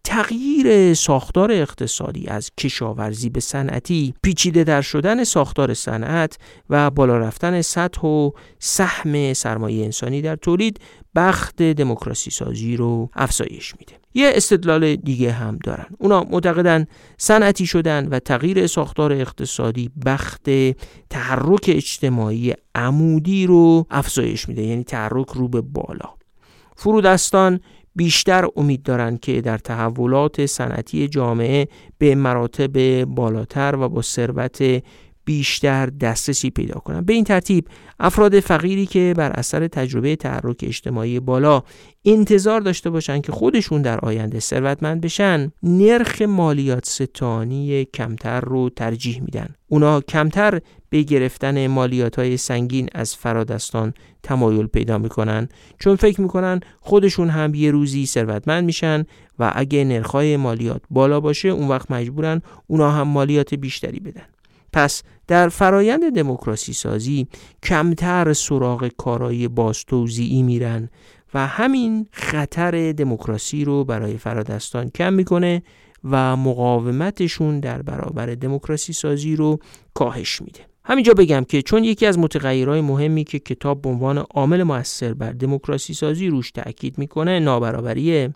[0.08, 6.38] تغییر ساختار اقتصادی از کشاورزی به صنعتی پیچیده در شدن ساختار صنعت
[6.70, 10.80] و بالا رفتن سطح و سهم سرمایه انسانی در تولید
[11.16, 13.94] بخت دموکراسی سازی رو افزایش میده.
[14.14, 15.86] یه استدلال دیگه هم دارن.
[15.98, 16.86] اونا معتقدن
[17.18, 20.50] صنعتی شدن و تغییر ساختار اقتصادی بخت
[21.10, 26.18] تحرک اجتماعی عمودی رو افزایش میده یعنی تحرک رو به بالا.
[26.78, 27.60] فرودستان
[27.98, 34.84] بیشتر امید دارند که در تحولات صنعتی جامعه به مراتب بالاتر و با ثروت
[35.26, 37.06] بیشتر دسترسی پیدا کنند.
[37.06, 37.68] به این ترتیب
[38.00, 41.64] افراد فقیری که بر اثر تجربه تحرک اجتماعی بالا
[42.06, 49.22] انتظار داشته باشند که خودشون در آینده ثروتمند بشن نرخ مالیات ستانی کمتر رو ترجیح
[49.22, 49.48] میدن.
[49.68, 55.50] اونا کمتر به گرفتن مالیات های سنگین از فرادستان تمایل پیدا می‌کنن.
[55.80, 59.06] چون فکر می‌کنن خودشون هم یه روزی ثروتمند میشن
[59.40, 64.26] و اگه نرخهای مالیات بالا باشه اون وقت مجبورن اونا هم مالیات بیشتری بدن.
[64.74, 67.28] پس در فرایند دموکراسی سازی
[67.64, 70.90] کمتر سراغ کارای بازتوزیعی میرن
[71.34, 75.64] و همین خطر دموکراسی رو برای فرادستان کم می‌کنه
[76.04, 79.60] و مقاومتشون در برابر دموکراسی سازی رو
[79.94, 80.60] کاهش میده.
[80.90, 85.32] همینجا بگم که چون یکی از متغیرهای مهمی که کتاب به عنوان عامل موثر بر
[85.32, 88.34] دموکراسی سازی روش تاکید می‌کنه نابرابریه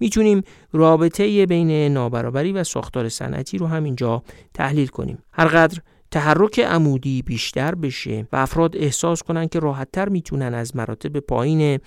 [0.00, 4.22] می‌تونیم رابطه بین نابرابری و ساختار صنعتی رو همینجا
[4.54, 5.18] تحلیل کنیم.
[5.32, 5.78] هرقدر
[6.10, 11.78] تحرک عمودی بیشتر بشه و افراد احساس کنن که راحتتر می‌تونن از مراتب پایین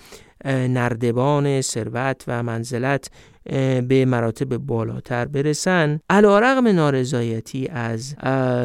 [0.44, 3.10] نردبان ثروت و منزلت
[3.88, 6.00] به مراتب بالاتر برسن.
[6.10, 8.14] علا رقم نارضایتی از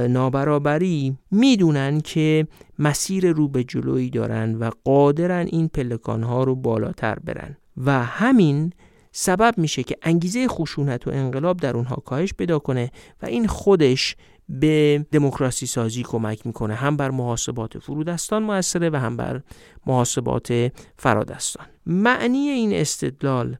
[0.09, 2.47] نابرابری می‌دونن که
[2.79, 7.57] مسیر رو به جلویی دارن و قادرن این پلکانها رو بالاتر برن.
[7.77, 8.73] و همین
[9.11, 12.91] سبب میشه که انگیزه خشونت و انقلاب در اونها کاهش پیدا کنه
[13.21, 14.15] و این خودش
[14.49, 16.73] به دموکراسی سازی کمک می‌کنه.
[16.73, 19.41] هم بر محاسبات فرودستان موثره و هم بر
[19.85, 21.65] محاسبات فرادستان.
[21.85, 23.57] معنی این استدلال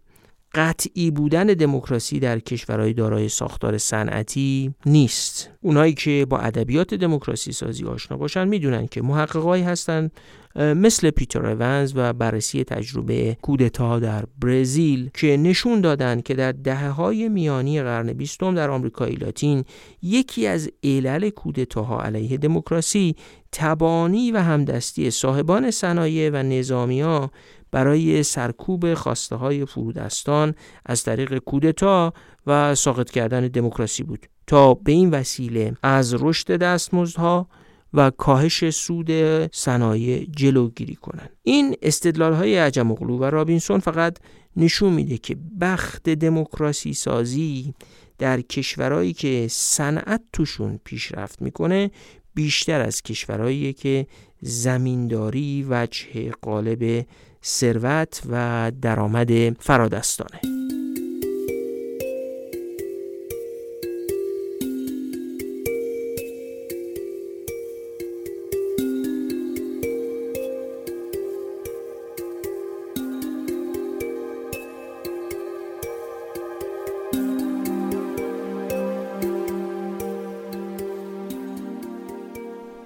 [0.54, 5.50] قطعی بودن دموکراسی در کشورهای دارای ساختار صنعتی نیست.
[5.62, 10.12] اونایی که با ادبیات دموکراسی سازی آشنا باشن می‌دونن که محققایی هستند
[10.56, 16.90] مثل پیتر اونز و بررسی تجربه کودتا در برزیل که نشون دادن که در دهه
[16.90, 19.64] های میانی قرن بیستم در آمریکای لاتین
[20.02, 23.16] یکی از علل کودتاها علیه دموکراسی
[23.52, 27.32] تبانی و همدستی صاحبان صنایع و نظامی ها
[27.72, 30.56] برای سرکوب خواسته های فرودستان
[30.86, 32.14] از طریق کودتا
[32.48, 34.26] و ساقط کردن دموکراسی بود.
[34.48, 37.48] تا به این وسیله از رشد دستمزدها
[37.94, 39.12] و کاهش سود
[39.56, 41.30] صنایع جلوگیری کنند.
[41.44, 44.18] این استدلال های عجم و رابینسون فقط
[44.58, 47.74] نشون میده که بخت دموکراسی سازی
[48.18, 51.92] در کشورهایی که صنعت توشون پیشرفت می‌کنه
[52.34, 54.08] بیشتر از کشورهایی که
[54.42, 57.06] زمینداری وجه قالب
[57.44, 60.42] ثروت و درآمد فرادستانه.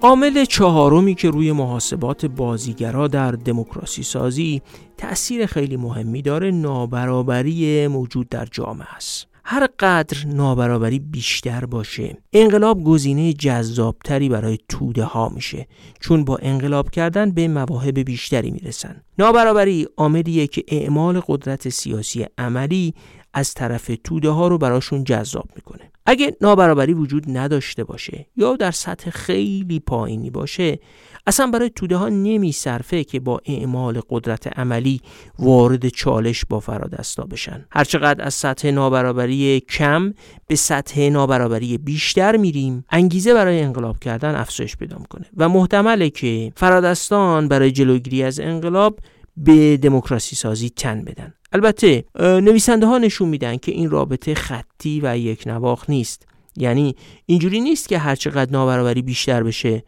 [0.06, 4.62] عامل چهارمی که روی محاسبات بازیگرا در دموکراسی سازی
[4.96, 9.26] تأثیر خیلی مهمی داره نابرابری موجود در جامعه است.
[9.44, 15.66] هر قدر نابرابری بیشتر باشه انقلاب گزینه جذابتری برای توده ها میشه
[16.00, 19.02] چون با انقلاب کردن به مواهب بیشتری می‌رسن.
[19.18, 22.94] نابرابری عاملیه که اعمال قدرت سیاسی عملی
[23.34, 25.90] از طرف توده ها رو براشون جذاب می‌کنه.
[26.06, 30.78] اگه نابرابری وجود نداشته باشه یا در سطح خیلی پایینی باشه
[31.26, 35.00] اصلا برای توده ها نمی صرفه که با اعمال قدرت عملی
[35.38, 37.66] وارد چالش با فرادستا بشن.
[37.70, 40.14] هرچقدر از سطح نابرابری کم
[40.46, 46.52] به سطح نابرابری بیشتر میریم انگیزه برای انقلاب کردن افزایش پیدا می‌کنه و محتمله که
[46.56, 48.98] فرادستان برای جلوگیری از انقلاب
[49.36, 51.34] به دموکراسی سازی تن بدن.
[51.56, 56.28] البته نویسنده ها نشون میدن که این رابطه خطی و یک نواخ نیست.
[56.56, 56.96] یعنی
[57.26, 59.82] اینجوری نیست که هرچقدر نابرابری بیشتر بشه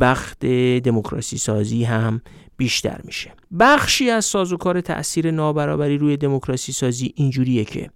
[0.00, 0.46] بخت
[0.84, 2.20] دموکراسی سازی هم
[2.56, 3.32] بیشتر میشه.
[3.60, 7.90] بخشی از سازوکار تاثیر نابرابری روی دموکراسی سازی اینجوریه که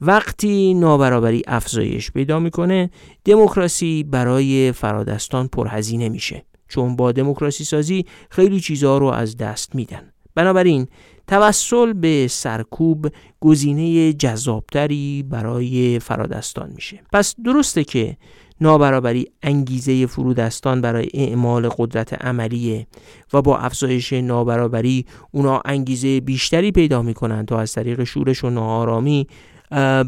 [0.00, 2.90] وقتی نابرابری افزایش پیدا می‌کنه
[3.24, 6.44] دموکراسی برای فرادستان پرهزینه میشه.
[6.68, 10.10] چون با دموکراسی سازی خیلی چیزها رو از دست میدن.
[10.34, 10.86] بنابراین
[11.26, 13.06] توسل به سرکوب
[13.40, 17.00] گزینه جذابتری برای فرادستان میشه.
[17.12, 18.16] پس درسته که
[18.60, 22.86] نابرابری انگیزه فرودستان برای اعمال قدرت عملیه
[23.32, 29.26] و با افزایش نابرابری اونا انگیزه بیشتری پیدا می‌کنن تا از طریق شورش و ناآرامی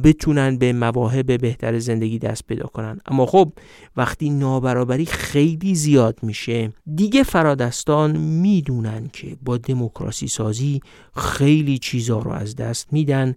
[0.05, 3.01] بتونن به مواهب بهتر زندگی دست پیدا کنن.
[3.07, 3.53] اما خب
[3.97, 10.81] وقتی نابرابری خیلی زیاد میشه دیگه فرادستان می‌دونن که با دموکراسی سازی
[11.17, 13.35] خیلی چیزا رو از دست میدن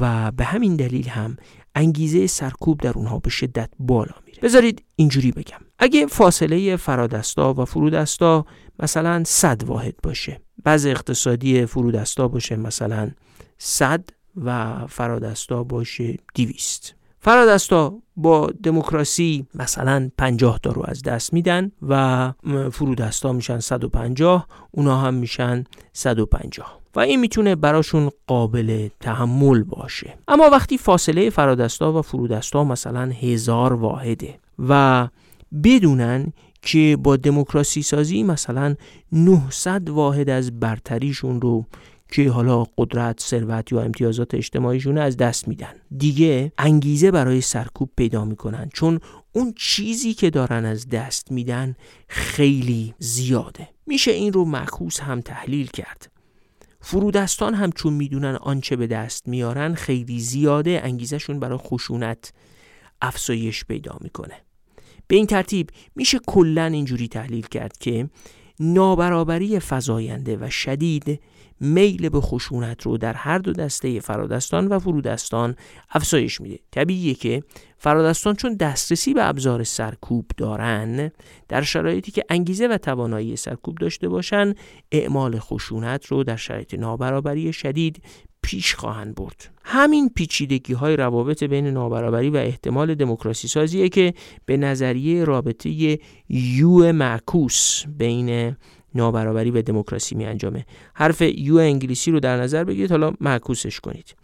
[0.00, 1.36] و به همین دلیل هم
[1.74, 4.38] انگیزه سرکوب در اونها به شدت بالا میره.
[4.42, 5.58] بذارید اینجوری بگم.
[5.78, 8.46] اگه فاصله فرادستا و فرودستا
[8.78, 13.10] مثلا 100 واحد باشه بعض اقتصادی فرودستا باشه مثلا
[13.58, 14.04] 100
[14.36, 22.32] و فرادستا باشه 200 فرادستا با دموکراسی مثلا 50 تا رو از دست میدن و
[22.72, 30.14] فرودستا میشن 150 اونا هم میشن 150 و این می‌تونه براشون قابل تحمل باشه.
[30.28, 35.08] اما وقتی فاصله فرادستا و فرودستا مثلا هزار واحده و
[35.64, 36.32] بدونن
[36.62, 38.74] که با دموکراسی سازی مثلا
[39.12, 41.66] 900 واحد از برتریشون رو
[42.10, 45.74] که حالا قدرت، ثروت یا امتیازات اجتماعیشون از دست میدن.
[45.96, 48.70] دیگه انگیزه برای سرکوب پیدا می‌کنن.
[48.74, 49.00] چون
[49.32, 51.74] اون چیزی که دارن از دست میدن
[52.08, 53.68] خیلی زیاده.
[53.86, 56.10] میشه این رو معکوس هم تحلیل کرد.
[56.80, 60.80] فرودستان هم چون می‌دونن آنچه به دست میارن خیلی زیاده.
[60.84, 62.32] انگیزشون برای خشونت
[63.02, 64.34] افزایش پیدا می‌کنه.
[65.06, 68.08] به این ترتیب میشه کلا اینجوری تحلیل کرد که
[68.60, 71.20] نابرابری فزاینده و شدید
[71.60, 75.56] میل به خشونت رو در هر دو دسته فرادستان و فرودستان
[75.90, 76.58] افزایش میده.
[76.70, 77.42] طبیعیه که
[77.78, 81.10] فرادستان چون دسترسی به ابزار سرکوب دارن
[81.48, 84.54] در شرایطی که انگیزه و توانایی سرکوب داشته باشن
[84.92, 88.02] اعمال خشونت رو در شرایط نابرابری شدید
[88.44, 89.50] پیش خواهند برد.
[89.64, 94.14] همین پیچیدگی های روابط بین نابرابری و احتمال دموکراسی سازیه که
[94.46, 98.56] به نظریه رابطه یو معکوس بین
[98.94, 104.14] نابرابری و دموکراسی می انجامه حرف یو انگلیسی رو در نظر بگیرید حالا معکوسش کنید.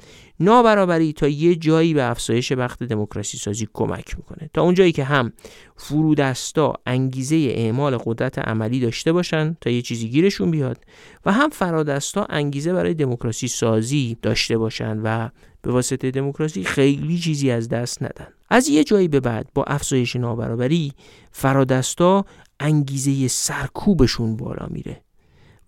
[0.40, 4.50] نابرابری تا یه جایی به افزایش وقت دموکراسی سازی کمک می‌کنه.
[4.54, 5.32] تا اون جایی که هم
[5.76, 10.84] فرودستا انگیزه اعمال قدرت عملی داشته باشن تا یه چیزی گیرشون بیاد
[11.26, 15.28] و هم فرادستا انگیزه برای دموکراسی سازی داشته باشن و
[15.62, 18.28] به واسطه دموکراسی خیلی چیزی از دست ندن.
[18.50, 20.92] از یه جایی به بعد با افزایش نابرابری
[21.32, 22.24] فرادستا
[22.60, 25.00] انگیزه سرکوبشون بالا میره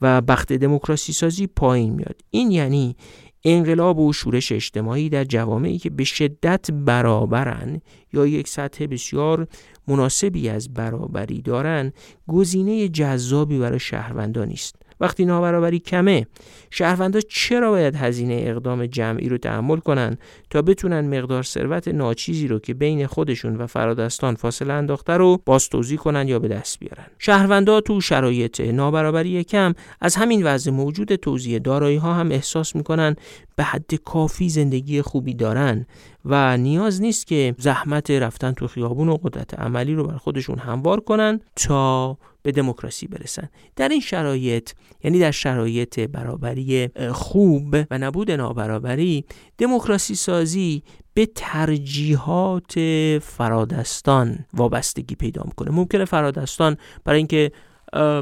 [0.02, 2.20] و بخت دموکراسی سازی پایین میاد.
[2.30, 2.96] این یعنی
[3.44, 7.80] انقلاب و شورش اجتماعی در جوامعی که به شدت برابرن
[8.12, 9.48] یا یک سطح بسیار
[9.88, 11.92] مناسبی از برابری دارن
[12.28, 16.26] گزینه جذابی برای شهروندان است وقتی نابرابری کمه
[16.70, 20.18] شهروندا چرا باید هزینه اقدام جمعی رو تحمل کنن
[20.50, 25.68] تا بتونن مقدار ثروت ناچیزی رو که بین خودشون و فرادستان فاصله انداخته رو باز
[25.68, 31.14] توضیح کنن یا به دست بیارن؟ شهروندا تو شرایط نابرابری کم از همین وضع موجود
[31.14, 33.16] توزیع دارایی ها هم احساس می‌کنن
[33.56, 35.86] به حد کافی زندگی خوبی دارن
[36.24, 41.00] و نیاز نیست که زحمت رفتن تو خیابون و قدرت عملی رو بر خودشون هموار
[41.00, 43.48] کنن تا به دموکراسی برسن.
[43.76, 44.70] در این شرایط
[45.04, 49.24] یعنی در شرایط برابری خوب و نبود نابرابری
[49.58, 50.82] دموکراسی سازی
[51.14, 52.72] به ترجیحات
[53.22, 55.70] فرادستان وابستگی پیدا می‌کنه.
[55.70, 57.52] ممکنه فرادستان برای اینکه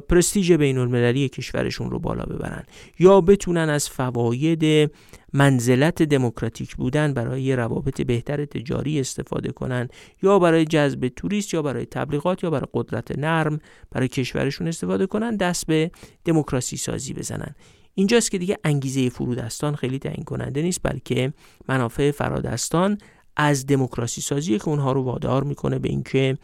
[0.08, 2.64] پرستیژ بین المللی کشورشون رو بالا ببرن
[2.98, 4.92] یا بتونن از فواید
[5.32, 9.88] منزلت دموکراتیک بودن برای روابط بهتر تجاری استفاده کنن
[10.22, 13.58] یا برای جذب توریست یا برای تبلیغات یا برای قدرت نرم
[13.90, 15.90] برای کشورشون استفاده کنن دست به
[16.24, 17.54] دموکراسی سازی بزنن.
[17.94, 21.32] اینجاست که دیگه انگیزه فرودستان خیلی تعیین کننده نیست بلکه
[21.68, 22.98] منافع فرادستان
[23.36, 26.38] از دموکراسی سازی که اونها رو وادار می‌کنه به اینکه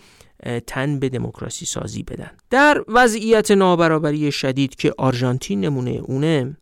[0.67, 2.31] تن به دموکراسی سازی بدن.
[2.51, 6.57] در وضعیت نابرابری شدید که آرژانتین نمونه اونه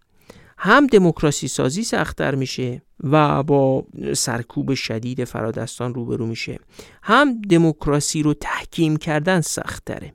[0.59, 6.59] هم دموکراسی سازی سختتر میشه و با سرکوب شدید فرادستان روبرو میشه.
[7.03, 10.15] هم دموکراسی رو تحکیم کردن سختتره.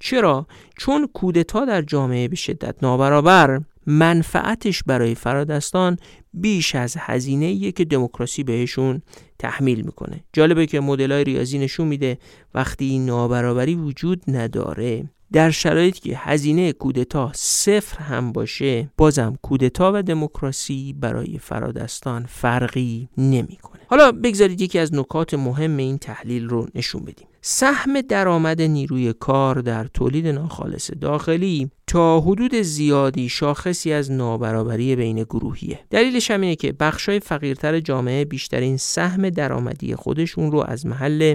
[0.00, 0.46] چرا؟
[0.78, 3.60] چون کودتا در جامعه به شدت نابرابر.
[3.88, 5.96] منفعتش برای فرادستان
[6.32, 9.02] بیش از هزینه که دموکراسی بهشون
[9.38, 10.24] تحمیل می‌کنه.
[10.32, 12.18] جالبه که مدل های ریاضی نشون میده
[12.54, 20.02] وقتی نابرابری وجود نداره در شرایطی که هزینه کودتا صفر هم باشه بازم کودتا و
[20.02, 23.80] دموکراسی برای فرادستان فرقی نمی‌کنه.
[23.86, 27.26] حالا بگذارید یکی از نکات مهم این تحلیل رو نشون بدیم.
[27.50, 35.22] سهم درآمد نیروی کار در تولید ناخالص داخلی تا حدود زیادی شاخصی از نابرابری بین
[35.22, 35.78] گروهیه.
[35.90, 41.34] دلیلش هم اینه که بخشای فقیرتر جامعه بیشترین سهم درآمدی خودشون رو از محل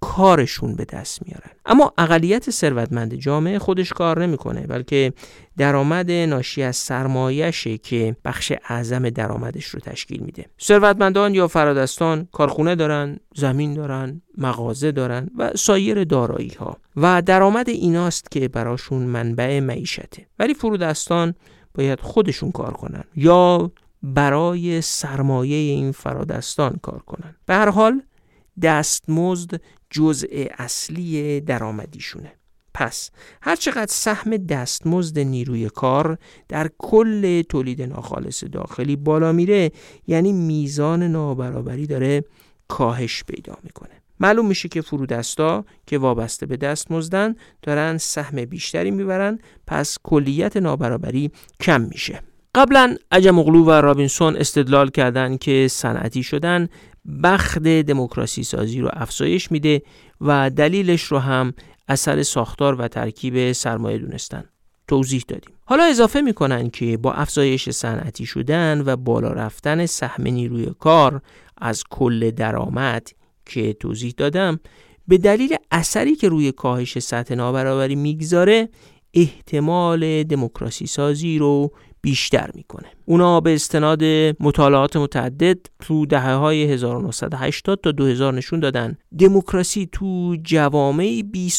[0.00, 1.50] کارشون به دست میارن.
[1.66, 5.12] اما اقلیت ثروتمند جامعه خودش کار نمی‌کنه بلکه
[5.56, 10.46] درآمد ناشی از سرمایشه که بخش اعظم درآمدش رو تشکیل میده.
[10.60, 17.68] ثروتمندان یا فرادستان کارخونه دارن زمین دارن مغازه دارن و سایر دارایی ها و درآمد
[17.68, 20.26] ایناست که براشون منبع معیشته.
[20.38, 21.34] ولی فرودستان
[21.74, 23.72] باید خودشون کار کنن یا
[24.02, 27.34] برای سرمایه این فرادستان کار کنن.
[27.46, 28.02] به هر حال
[28.62, 29.60] دستمزد
[29.90, 30.26] جزء
[30.58, 32.32] اصلی درآمدیشونه.
[32.74, 33.10] پس
[33.42, 36.18] هرچقدر سهم دستمزد نیروی کار
[36.48, 39.72] در کل تولید ناخالص داخلی بالا میره
[40.06, 42.24] یعنی میزان نابرابری داره
[42.68, 43.90] کاهش پیدا می‌کنه.
[44.20, 51.30] معلوم میشه که فرودستا که وابسته به دستمزدن دارن سهم بیشتری می‌برن پس کلیت نابرابری
[51.60, 52.22] کم میشه.
[52.54, 56.68] قبلا عجم اغلو و رابینسون استدلال کردند که صنعتی شدن
[57.22, 59.82] بخت دموکراسی سازی رو افزایش میده
[60.20, 61.54] و دلیلش رو هم
[61.88, 64.44] اثر ساختار و ترکیب سرمایه دونستن.
[64.88, 65.54] توضیح دادیم.
[65.64, 71.22] حالا اضافه می‌کنن که با افزایش صنعتی شدن و بالا رفتن سهم نیروی کار
[71.58, 73.08] از کل درآمد
[73.46, 74.60] که توضیح دادم
[75.08, 78.68] به دلیل اثری که روی کاهش سطح نابرابری می‌گذاره
[79.14, 81.72] احتمال دموکراسی سازی رو
[82.02, 82.88] بیشتر می‌کنه.
[83.04, 84.04] اونا به استناد
[84.40, 88.96] مطالعات متعدد تو دهه های 1980 تا 2000 نشون دادن.
[89.18, 91.52] دموکراسی تو جوامعی بی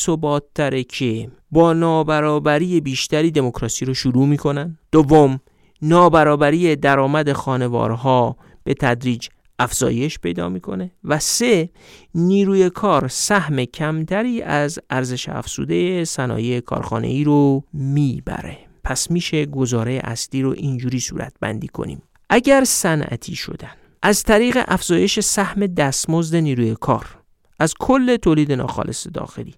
[0.56, 4.78] تره که با نابرابری بیشتری دموکراسی رو شروع می‌کنن.
[4.92, 5.40] دوم
[5.82, 9.28] نابرابری درآمد خانوارها به تدریج
[9.60, 10.92] افزایش پیدا می‌کنه.
[11.04, 11.70] و سه
[12.16, 18.71] نیروی کار سهم کمتری از ارزش افزوده صنایع کارخانه ای رو می‌بره.
[18.84, 22.02] پس میشه گزاره اصلی رو اینجوری صورت بندی کنیم.
[22.30, 23.72] اگر صنعتی شدن
[24.02, 27.18] از طریق افزایش سهم دستمزد نیروی کار
[27.60, 29.56] از کل تولید ناخالص داخلی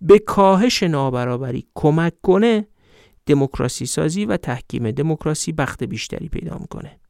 [0.00, 2.66] به کاهش نابرابری کمک کنه
[3.26, 7.00] دموکراسی سازی و تحکیم دموکراسی بخت بیشتری پیدا می‌کنه.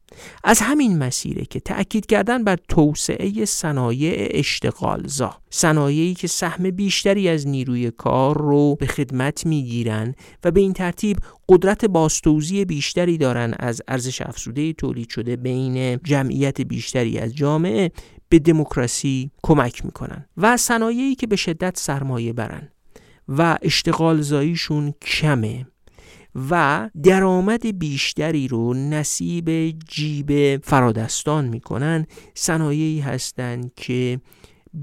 [0.43, 7.47] از همین مسیره که تأکید کردن بر توسعه صنایع اشتغالزا صنایعی که سهم بیشتری از
[7.47, 11.17] نیروی کار رو به خدمت می‌گیرن و به این ترتیب
[11.49, 17.91] قدرت باستوزی بیشتری دارن از ارزش افزوده تولید شده بین جمعیت بیشتری از جامعه
[18.29, 22.69] به دموکراسی کمک می‌کنن و صنایعی که به شدت سرمایه برن
[23.27, 25.65] و اشتغالزاییشون کمه.
[26.49, 32.05] و درآمد بیشتری رو نصیب جیب فرادستان می‌کنن.
[32.33, 34.19] صنایعی هستند که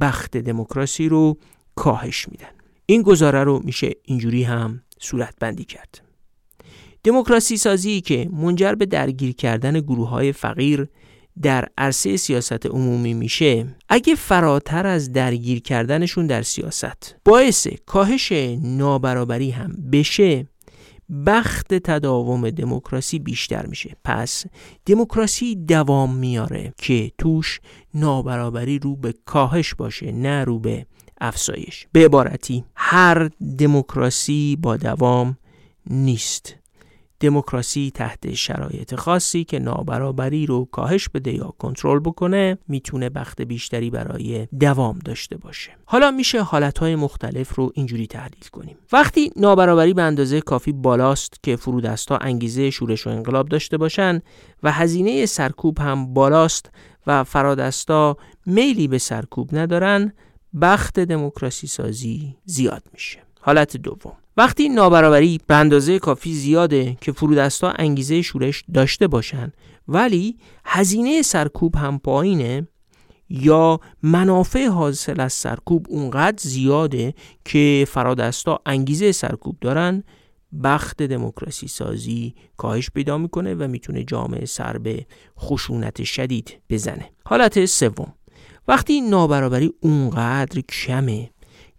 [0.00, 1.38] بخت دموکراسی رو
[1.74, 2.50] کاهش میدن.
[2.86, 6.02] این گزاره رو میشه اینجوری هم صورت بندی کرد.
[7.04, 10.88] دموکراسی سازی که منجر به درگیر کردن گروه های فقیر
[11.42, 18.32] در عرصه سیاست عمومی میشه اگه فراتر از درگیر کردنشون در سیاست باعث کاهش
[18.62, 20.46] نابرابری هم بشه.
[21.26, 23.96] بخت تداوم دموکراسی بیشتر میشه.
[24.04, 24.44] پس
[24.86, 27.60] دموکراسی دوام میاره که توش
[27.94, 30.86] نابرابری رو به کاهش باشه نه رو به
[31.20, 31.86] افزایش.
[31.92, 35.38] به عبارتی هر دموکراسی با دوام
[35.86, 36.61] نیست.
[37.22, 43.90] دموکراسی تحت شرایط خاصی که نابرابری رو کاهش بده یا کنترل بکنه می‌تونه بخت بیشتری
[43.90, 45.70] برای دوام داشته باشه.
[45.84, 48.76] حالا میشه حالتهای مختلف رو اینجوری تحلیل کنیم.
[48.92, 54.20] وقتی نابرابری به اندازه کافی بالاست که فرودستا انگیزه شورش و انقلاب داشته باشن
[54.62, 56.70] و هزینه سرکوب هم بالاست
[57.06, 58.16] و فرادستا
[58.46, 60.12] میلی به سرکوب ندارن
[60.60, 63.18] بخت دموکراسی سازی زیاد میشه.
[63.40, 64.21] حالت دوم.
[64.36, 69.52] وقتی نابرابری به اندازه کافی زیاده که فرودستا انگیزه شورش داشته باشن
[69.88, 72.68] ولی هزینه سرکوب هم پایینه
[73.28, 77.14] یا منافع حاصل از سرکوب اونقدر زیاده
[77.44, 80.02] که فرادستا انگیزه سرکوب دارن
[80.64, 85.06] بخت دموکراسی سازی کاهش پیدا می‌کنه و می‌تونه جامعه سر به
[85.38, 87.10] خشونت شدید بزنه.
[87.24, 88.12] حالت سوم.
[88.68, 91.30] وقتی نابرابری اونقدر کمه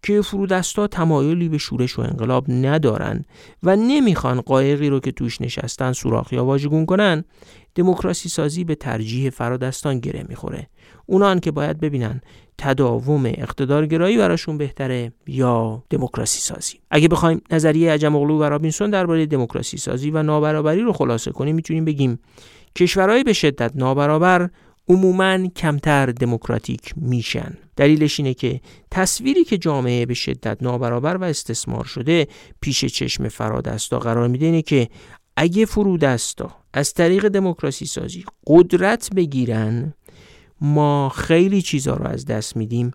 [0.03, 3.25] که فرودستا تمایلی به شورش و انقلاب ندارن
[3.63, 7.23] و نمی‌خوان قایقی رو که توش نشستن سوراخ یا واژگون کنن
[7.75, 10.67] دموکراسی سازی به ترجیح فرادستان گره می‌خوره.
[11.05, 12.21] اونان که باید ببینن
[12.57, 16.79] تداوم اقتدارگرایی براشون بهتره یا دموکراسی سازی.
[16.91, 21.55] اگه بخوایم نظریه عجم اغلو و رابینسون درباره دموکراسی سازی و نابرابری رو خلاصه کنیم
[21.55, 22.19] می‌تونیم بگیم
[22.75, 24.49] کشورهای به شدت نابرابر
[24.89, 27.57] عموما کمتر دموکراتیک میشن.
[27.75, 28.61] دلیلش اینه که
[28.91, 32.27] تصویری که جامعه به شدت نابرابر و استثمار شده
[32.61, 34.89] پیش چشم فرادستا قرار میده اینه که
[35.37, 39.93] اگه فرودستا از طریق دموکراسی سازی قدرت بگیرن
[40.61, 42.91] ما خیلی چیزها رو از دست میدیم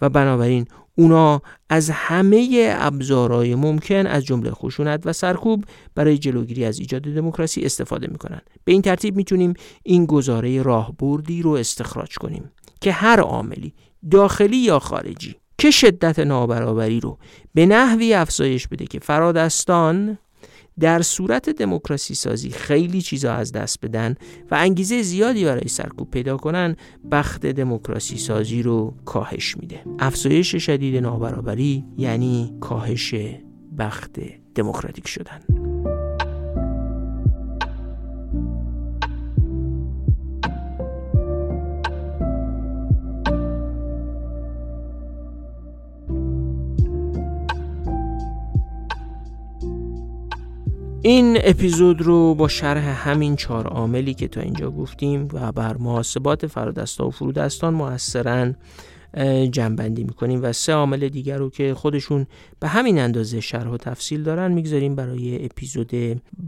[0.00, 0.66] و بنابراین
[0.98, 7.64] اونا از همه ابزارهای ممکن از جمله خشونت و سرکوب برای جلوگیری از ایجاد دموکراسی
[7.64, 8.40] استفاده می‌کنن.
[8.64, 13.74] به این ترتیب می‌تونیم این گزاره راهبردی رو استخراج کنیم که هر عاملی
[14.10, 17.18] داخلی یا خارجی که شدت نابرابری رو
[17.54, 20.18] به نحوی افزایش بده که فرادستان
[20.80, 24.14] در صورت دموکراسی سازی خیلی چیزا از دست بدن
[24.50, 26.76] و انگیزه زیادی برای سرکوب پیدا کنن
[27.10, 29.80] بخت دموکراسی سازی رو کاهش میده.
[29.98, 33.14] افزایش شدید نابرابری یعنی کاهش
[33.78, 34.20] بخت
[34.54, 35.65] دموکراتیک شدن.
[51.06, 56.46] این اپیزود رو با شرح همین چهار عاملی که تا اینجا گفتیم و بر محاسبات
[56.46, 58.52] فرادستا و فرودستان موثرا
[59.50, 62.26] جنبندی می‌کنیم و سه عامل دیگر رو که خودشون
[62.60, 65.90] به همین اندازه شرح و تفصیل دارن می‌گذاریم برای اپیزود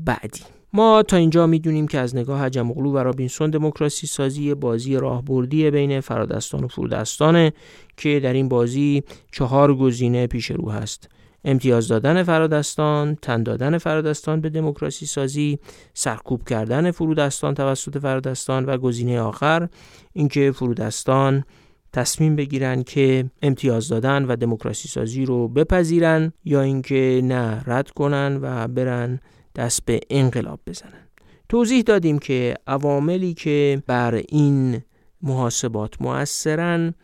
[0.05, 0.41] بعدی.
[0.73, 6.01] ما تا اینجا می‌دونیم که از نگاه حجم و رابینسون دموکراسی سازی بازی راهبردی بین
[6.01, 7.53] فرادستان و فرودستانه
[7.97, 9.03] که در این بازی
[9.33, 11.09] چهار گزینه پیش رو هست.
[11.45, 15.59] امتیاز دادن فرادستان، تن دادن فرادستان به دموکراسی سازی،
[15.95, 19.69] سرکوب کردن فرودستان توسط فرادستان و گزینه آخر
[20.13, 21.45] اینکه فرودستان
[21.93, 28.39] تصمیم بگیرن که امتیاز دادن و دموکراسی سازی رو بپذیرن یا اینکه نه رد کنن
[28.43, 29.21] و برن
[29.57, 31.09] دست به انقلاب بزنن.
[31.49, 34.83] توضیح دادیم که عواملی که بر این
[35.23, 36.95] محاسبات مؤثرن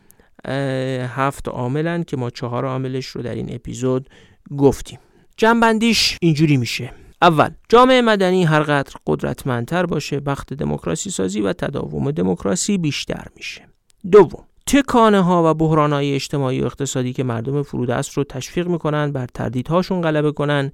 [1.08, 4.08] هفت عاملن که ما چهار عاملش رو در این اپیزود
[4.58, 4.98] گفتیم.
[5.36, 6.92] جنبندیش اینجوری میشه.
[7.22, 13.68] اول جامعه مدنی هرقدر قدرتمندتر باشه بخت دموکراسی سازی و تداوم دموکراسی بیشتر میشه.
[14.12, 19.12] دوم تکانه ها و بحران های اجتماعی و اقتصادی که مردم فرودست رو تشویق می‌کنن
[19.12, 20.72] بر تردیدهاشون غلبه کنن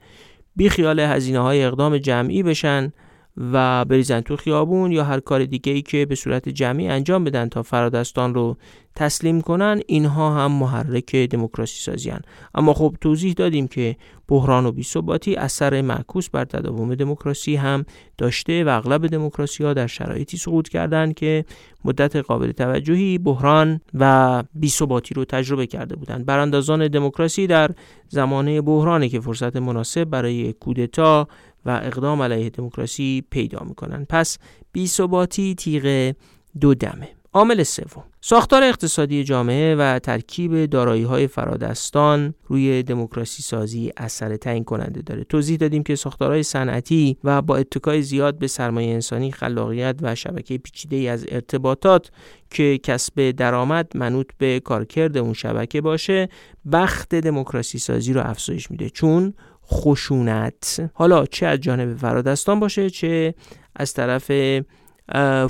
[0.57, 2.93] بی خیال هزینه های اقدام جمعی بشن
[3.37, 7.49] و بریزن تو خیابون یا هر کار دیگه ای که به صورت جمعی انجام بدن
[7.49, 8.57] تا فرادستان رو
[8.97, 12.13] تسلیم کنن اینها هم محرک دموکراسی سازی.
[12.55, 13.97] اما خب توضیح دادیم که
[14.29, 17.85] بحران و بیثباتی اثر معکوس بر تداوم دموکراسی هم
[18.19, 21.45] داشته و اغلب دموکراسی ها در شرایطی سقوط کردند که
[21.85, 26.27] مدت قابل توجهی بحران و بیثباتی رو تجربه کرده بودند.
[26.27, 27.71] براندازان دموکراسی در
[28.09, 31.29] زمانه بحرانی که فرصت مناسب برای کودتا
[31.67, 34.39] و اقدام علیه دموکراسی پیدا می‌کنن پس
[34.73, 36.15] بی ثباتی تیغ
[36.61, 37.20] دو دمه.
[37.35, 38.05] عامل سوم.
[38.21, 45.25] ساختار اقتصادی جامعه و ترکیب دارایی های فرادستان روی دموکراسی سازی اثر تعیین کننده داره.
[45.25, 50.59] توضیح دادیم که ساختارهای صنعتی و با اتکای زیاد به سرمایه انسانی خلاقیت و شبکه
[50.59, 52.11] پیچیده ای از ارتباطات
[52.51, 56.29] که کسب درآمد منوط به کارکرد اون شبکه باشه
[56.73, 58.91] بخت دموکراسی سازی رو افزایش میده.
[58.91, 59.35] چون
[59.67, 60.91] خشونت.
[60.95, 63.35] حالا چه از جانب فرادستان باشه چه
[63.77, 64.33] از طرف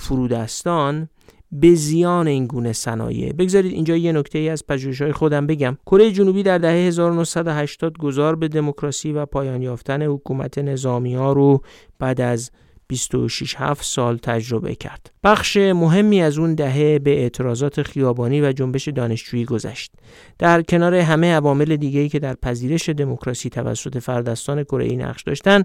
[0.01, 1.09] فرودستان.
[1.53, 6.11] به زیان این گونه صنایع بگذارید اینجا یه نکته ای از پژوهش‌های خودم بگم کره
[6.11, 11.63] جنوبی در دهه 1980 گذار به دموکراسی و پایان یافتن حکومت نظامی ها رو
[11.99, 12.51] بعد از
[12.87, 15.13] 26 7 سال تجربه کرد.
[15.25, 19.93] بخش مهمی از اون دهه به اعتراضات خیابانی و جنبش دانشجویی گذشت.
[20.39, 25.63] در کنار همه عوامل دیگه‌ای که در پذیرش دموکراسی توسط فردستان کره نقش داشتن،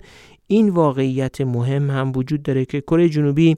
[0.47, 3.57] این واقعیت مهم هم وجود داره که کره جنوبی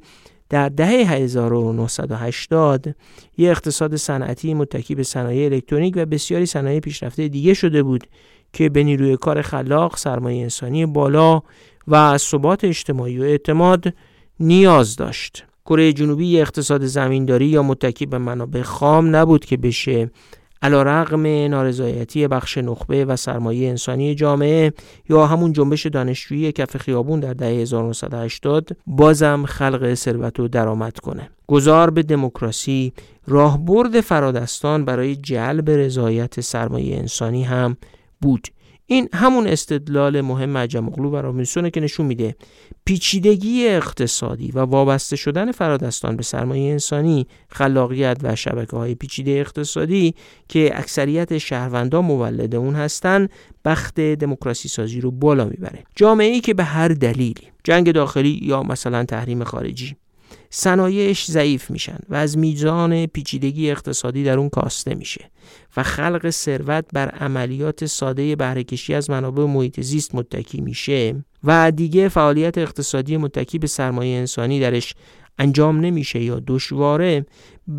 [0.49, 2.95] در دهه 1980
[3.37, 8.07] یه اقتصاد صنعتی متکی به صنایع الکترونیک و بسیاری صنایع پیشرفته دیگه شده بود
[8.53, 11.41] که به نیروی کار خلاق، سرمایه انسانی بالا
[11.87, 13.93] و ثبات اجتماعی و اعتماد
[14.39, 15.45] نیاز داشت.
[15.65, 20.11] کره جنوبی اقتصاد زمینداری یا متکی به منابع خام نبود که بشه
[20.61, 24.73] علا رقم نارضایتی بخش نخبه و سرمایه انسانی جامعه
[25.09, 31.29] یا همون جنبش دانشجویی کف خیابون در دهه 1980 بازم خلق ثروت و درآمد کنه.
[31.47, 32.93] گذار به دموکراسی
[33.27, 37.77] راهبرد فرادستان برای جلب رضایت سرمایه انسانی هم
[38.21, 38.47] بود.
[38.89, 42.35] این همون استدلال مهم عجم و رابینسونه که نشون میده
[42.85, 50.15] پیچیدگی اقتصادی و وابسته شدن فرادستان به سرمایه انسانی خلاقیت و شبکه های پیچیده اقتصادی
[50.49, 53.27] که اکثریت شهروندان مولد اون هستن
[53.65, 55.83] بخت دموکراسی سازی رو بالا می‌بره.
[55.95, 59.95] جامعه ای که به هر دلیلی جنگ داخلی یا مثلا تحریم خارجی.
[60.49, 65.31] صنایعش ضعیف میشن و از میزان پیچیدگی اقتصادی در اون کاسته میشه
[65.77, 72.09] و خلق ثروت بر عملیات ساده بهرهکشی از منابع محیط زیست متکی میشه و دیگه
[72.09, 74.93] فعالیت اقتصادی متکی به سرمایه انسانی درش
[75.37, 77.25] انجام نمیشه یا دشواره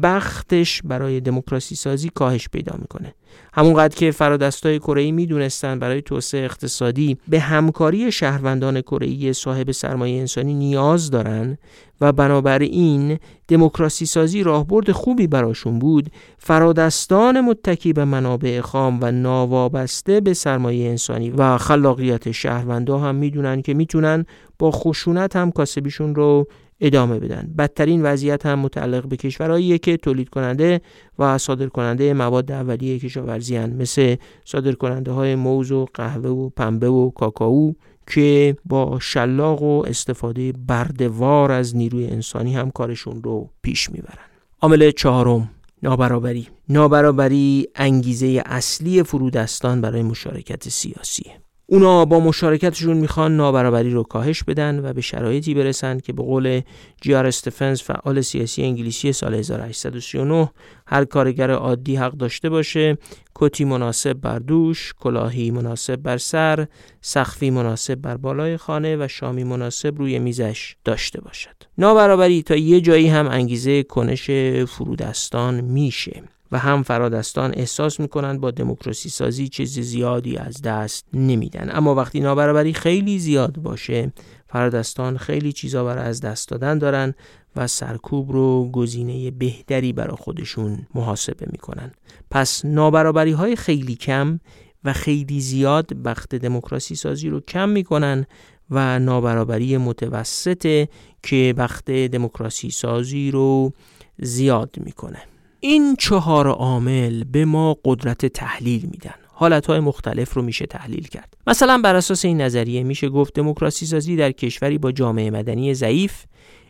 [0.03, 3.15] بختش برای دموکراسی سازی کاهش پیدا می‌کنه.
[3.53, 10.55] همونقدر که فرادستای کره می‌دونستن برای توسعه اقتصادی به همکاری شهروندان کره صاحب سرمایه انسانی
[10.55, 11.59] نیاز دارن
[12.01, 20.21] و بنابراین دموکراسی سازی راهبرد خوبی براشون بود فرادستان متکی به منابع خام و ناوابسته
[20.21, 24.27] به سرمایه انسانی و خلاقیت شهروندا هم می‌دونن که می‌تونن
[24.59, 26.49] با خشونت هم کاسبیشون رو
[26.81, 27.55] ادامه بدن.
[27.59, 30.81] بدترین وضعیت هم متعلق به کشورهایی که تولید کننده
[31.18, 36.89] و صادر کننده مواد اولیه کشاورزی مثل صادر کننده های موز و قهوه و پنبه
[36.89, 37.72] و کاکائو
[38.07, 44.24] که با شلاق و استفاده بردوار از نیروی انسانی هم کارشون رو پیش می‌برن.
[44.62, 45.51] عامل چهارم
[45.83, 46.49] نابرابری.
[46.68, 51.33] نابرابری انگیزه اصلی فرودستان برای مشارکت سیاسیه
[51.71, 56.61] اونا با مشارکتشون می‌خوان نابرابری رو کاهش بدن و به شرایطی برسن که به قول
[57.01, 60.51] جیار استفنز فعال سیاسی انگلیسی سال 1839
[60.87, 62.99] هر کارگر عادی حق داشته باشه
[63.35, 66.66] کتی مناسب بر دوش، کلاهی مناسب بر سر،
[67.01, 71.57] سخفی مناسب بر بالای خانه و شامی مناسب روی میزش داشته باشد.
[71.79, 74.31] نابرابری تا یه جایی هم انگیزه کنش
[74.69, 76.23] فرودستان میشه.
[76.53, 81.70] و هم فرادستان احساس می‌کنند با دموکراسی سازی چیز زیادی از دست نمیدن.
[81.72, 84.12] اما وقتی نابرابری خیلی زیاد باشه
[84.46, 87.14] فرادستان خیلی چیزا برای از دست دادن دارن
[87.57, 91.92] و سرکوب رو گزینه بهتری برای خودشون محاسبه می‌کنن.
[92.30, 94.40] پس نابرابری های خیلی کم
[94.84, 98.26] و خیلی زیاد بخت دموکراسی سازی رو کم می‌کنن
[98.70, 100.88] و نابرابری متوسطه
[101.22, 103.72] که بخت دموکراسی سازی رو
[104.18, 105.22] زیاد می‌کنه.
[105.61, 109.15] این چهار عامل به ما قدرت تحلیل میدن.
[109.27, 111.37] حالتهای مختلف رو میشه تحلیل کرد.
[111.47, 116.25] مثلا بر اساس این نظریه میشه گفت دموکراسی سازی در کشوری با جامعه مدنی ضعیف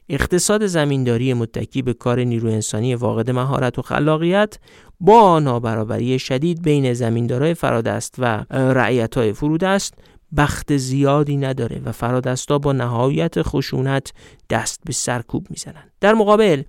[0.09, 4.59] اقتصاد زمینداری متکی به کار نیرو انسانی واقد مهارت و خلاقیت
[5.01, 9.95] با نابرابری شدید بین زمیندارای فرادست و رعیتای فرودست
[10.36, 14.12] بخت زیادی نداره و فرادستا با نهایت خشونت
[14.51, 15.91] دست به سرکوب می‌زنن.
[16.01, 16.62] در مقابل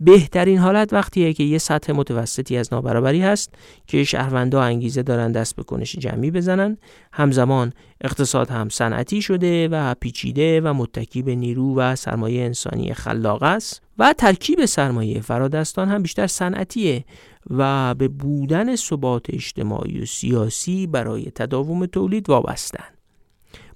[0.00, 3.54] بهترین حالت وقتیه که یه سطح متوسطی از نابرابری هست
[3.86, 6.78] که شهروندا انگیزه دارن دست به کنش جمعی بزنن.
[7.12, 13.42] همزمان اقتصاد هم صنعتی شده و پیچیده و متکی به نیرو و سرمایه انسانی خلاق
[13.42, 17.04] است و ترکیب سرمایه فرادستان هم بیشتر صنعتیه
[17.50, 22.99] و به بودن ثبات اجتماعی و سیاسی برای تداوم تولید وابستن.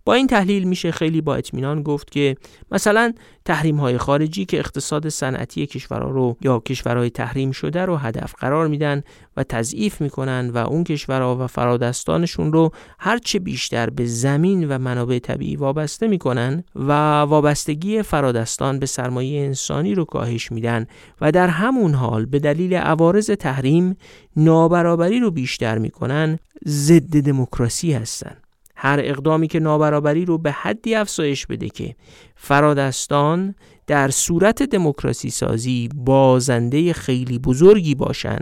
[0.04, 2.36] با این تحلیل میشه خیلی با اطمینان گفت که
[2.72, 3.12] مثلا
[3.44, 8.68] تحریم های خارجی که اقتصاد صنعتی کشورها رو یا کشورهای تحریم شده رو هدف قرار
[8.68, 9.02] میدن
[9.36, 15.18] و تضعیف می‌کنن و اون کشورها و فرادستانشون رو هرچه بیشتر به زمین و منابع
[15.18, 20.86] طبیعی وابسته می‌کنن و وابستگی فرادستان به سرمایه انسانی رو کاهش میدن
[21.20, 23.96] و در همون حال به دلیل عوارض تحریم
[24.36, 28.43] نابرابری رو بیشتر می‌کنن ضد دموکراسی هستند
[28.84, 31.94] هر اقدامی که نابرابری رو به حدی افزایش بده که
[32.36, 33.54] فرادستان
[33.86, 38.38] در صورت دموکراسی سازی بازنده خیلی بزرگی باشن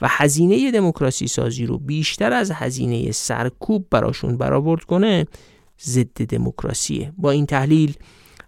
[0.00, 5.26] و هزینه دموکراسی سازی رو بیشتر از هزینه سرکوب براشون برآورد کنه
[5.82, 7.12] ضد دموکراسیه.
[7.18, 7.94] با این تحلیل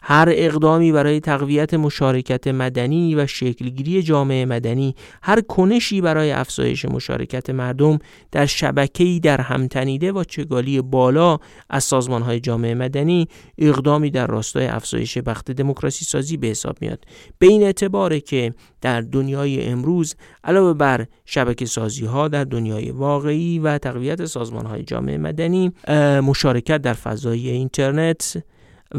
[0.09, 7.51] هر اقدامی برای تقویت مشارکت مدنی و شکلگیری جامعه مدنی هر کنشی برای افزایش مشارکت
[7.51, 7.99] مردم
[8.33, 11.39] در شبکه‌ای در همتنیده و چگالی بالا
[11.71, 13.29] از سازمانهای جامعه مدنی
[13.59, 17.05] اقدامی در راستای افزایش بخت دموکراسی سازی به حساب میاد.
[17.39, 23.59] به این اعتباره که در دنیای امروز علاوه بر شبکه سازی ها در دنیای واقعی
[23.59, 25.73] و تقویت سازمان های جامعه مدنی
[26.23, 28.43] مشارکت در فضای اینترنت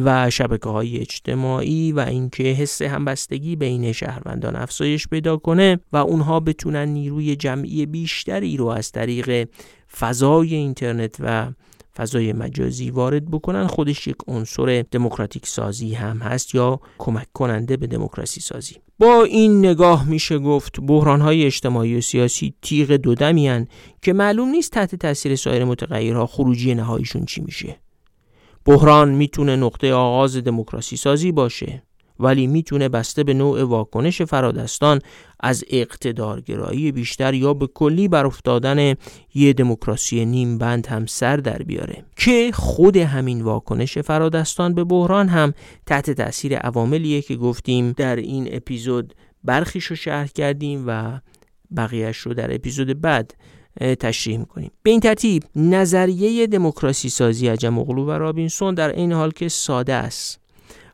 [0.05, 6.39] و شبکه های اجتماعی و اینکه حس همبستگی بین شهروندان افزایش پیدا کنه و اونها
[6.39, 9.49] بتونن نیروی جمعی بیشتری رو از طریق
[9.97, 11.51] فضای اینترنت و
[11.97, 13.67] فضای مجازی وارد بکنن.
[13.67, 18.75] خودش یک عنصر دموکراتیک سازی هم هست یا کمک کننده به دموکراسی سازی.
[18.99, 23.67] با این نگاه میشه گفت بحران های اجتماعی و سیاسی تیغ دودمی
[24.01, 27.86] که معلوم نیست تحت تاثیر سایر متغیرها خروجی نهاییشون چی میشه.
[28.67, 31.83] بحران می‌تونه نقطه آغاز دموکراسی سازی باشه
[32.19, 34.99] ولی می‌تونه بسته به نوع واکنش فرادستان
[35.39, 38.95] از اقتدارگرایی بیشتر یا به کلی بر افتادن
[39.33, 42.05] یه دموکراسی نیم بند هم سر در بیاره.
[42.15, 45.53] که خود همین واکنش فرادستان به بحران هم
[45.85, 49.13] تحت تاثیر عواملیه که گفتیم در این اپیزود
[49.43, 51.19] برخیش رو شرح کردیم و
[51.77, 53.33] بقیهش رو در اپیزود بعد
[53.79, 54.71] تشریح می‌کنیم.
[54.83, 59.93] به این ترتیب نظریه دموکراسی سازی عجم اغلو و رابینسون در این حال که ساده
[59.93, 60.39] است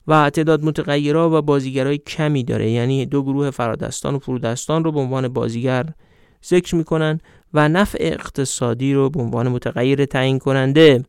[0.07, 2.71] و تعداد متغیرها و بازیگرای کمی داره.
[2.71, 5.86] یعنی دو گروه فرادستان و فرودستان رو به عنوان بازیگر
[6.45, 7.19] ذکر می‌کنن
[7.55, 11.03] و نفع اقتصادی رو به عنوان متغیر تعیین کننده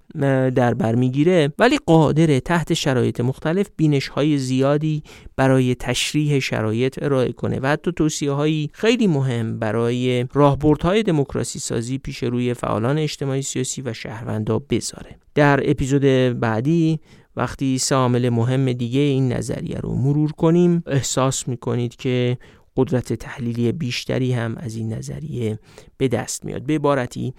[0.51, 1.53] در بر می‌گیره.
[1.59, 5.03] ولی قادر تحت شرایط مختلف بینش های زیادی
[5.37, 11.99] برای تشریح شرایط ارائه کنه و حتی توصیه هایی خیلی مهم برای راهبردهای دموکراسی سازی
[11.99, 15.16] پیش روی فعالان اجتماعی سیاسی و شهروندا بذاره.
[15.35, 16.03] در اپیزود
[16.41, 17.01] بعدی
[17.37, 22.39] وقتی سه مهم دیگه این نظریه رو مرور کنیم احساس می‌کنید که
[22.77, 25.59] قدرت تحلیلی بیشتری هم از این نظریه
[25.97, 26.62] به دست میاد.
[26.62, 27.35] به عبارتی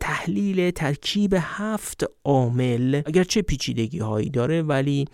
[0.00, 5.04] تحلیل ترکیب هفت عامل اگرچه پیچیدگی هایی داره ولی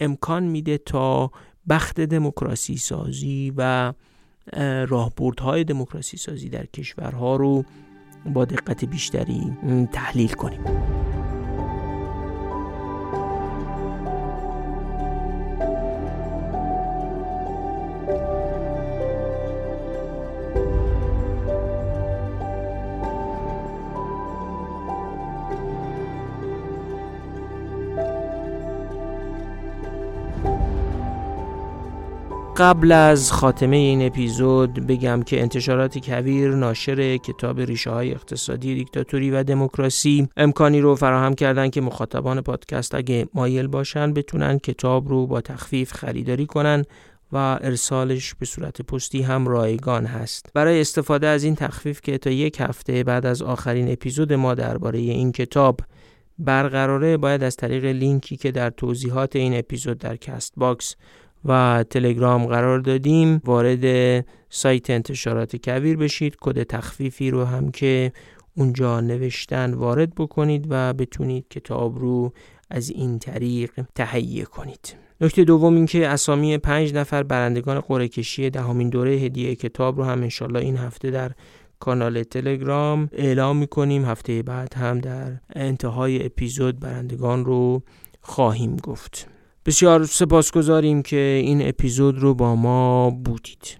[0.00, 1.30] امکان میده تا
[1.68, 3.92] بخت دموکراسی سازی و
[4.88, 7.64] راهبردهای دموکراسی سازی در کشورها رو
[8.26, 9.52] با دقت بیشتری
[9.92, 10.60] تحلیل کنیم.
[32.56, 39.30] قبل از خاتمه این اپیزود بگم که انتشارات کویر ناشر کتاب ریشه های اقتصادی دیکتاتوری
[39.30, 45.26] و دموکراسی امکانی رو فراهم کردن که مخاطبان پادکست اگه مایل باشن بتونن کتاب رو
[45.26, 46.84] با تخفیف خریداری کنن
[47.32, 50.46] و ارسالش به صورت پستی هم رایگان هست.
[50.54, 54.98] برای استفاده از این تخفیف که تا یک هفته بعد از آخرین اپیزود ما درباره
[54.98, 55.80] این کتاب
[56.38, 60.96] برقراره باید از طریق لینکی که در توضیحات این اپیزود در کست باکس
[61.44, 63.40] و تلگرام قرار دادیم.
[63.44, 66.36] وارد سایت انتشارات کویر بشید.
[66.40, 68.12] کد تخفیفی رو هم که
[68.56, 72.32] اونجا نوشتن وارد بکنید و بتونید کتاب رو
[72.70, 74.96] از این طریق تهیه کنید.
[75.20, 80.04] نکته دوم این که اسامی پنج نفر برندگان قرعه کشی دهمین دوره هدیه کتاب رو
[80.04, 81.32] هم انشالله این هفته در
[81.80, 84.04] کانال تلگرام اعلام می‌کنیم.
[84.04, 87.82] هفته بعد هم در انتهای اپیزود برندگان رو
[88.20, 89.33] خواهیم گفت.
[89.66, 93.78] بسیار سپاسگزاریم که این اپیزود رو با ما بودید.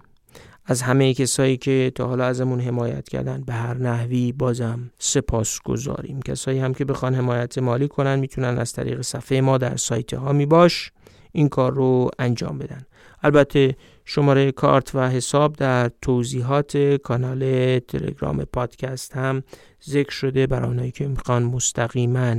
[0.65, 6.21] از همه کسایی که تا حالا ازمون حمایت کردن به هر نحوی بازم سپاس گذاریم
[6.21, 10.33] کسایی هم که بخوان حمایت مالی کنن می‌تونن از طریق صفحه ما در سایت ها
[10.33, 10.91] می باش
[11.31, 12.85] این کار رو انجام بدن.
[13.23, 13.75] البته
[14.05, 19.43] شماره کارت و حساب در توضیحات کانال تلگرام پادکست هم
[19.89, 22.35] ذکر شده برای اونایی که می‌خوان مستقیما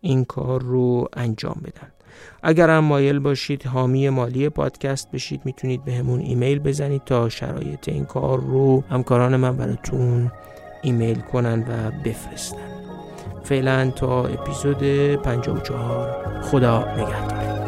[0.00, 1.93] این کار رو انجام بدن.
[2.42, 7.88] اگر هم مایل باشید حامی مالی پادکست بشید می‌تونید به همون ایمیل بزنید تا شرایط
[7.88, 10.32] این کار رو همکاران من براتون
[10.82, 12.74] ایمیل کنن و بفرستن.
[13.44, 14.82] فعلا تا اپیزود
[15.14, 17.63] 54 خدا نگهدار.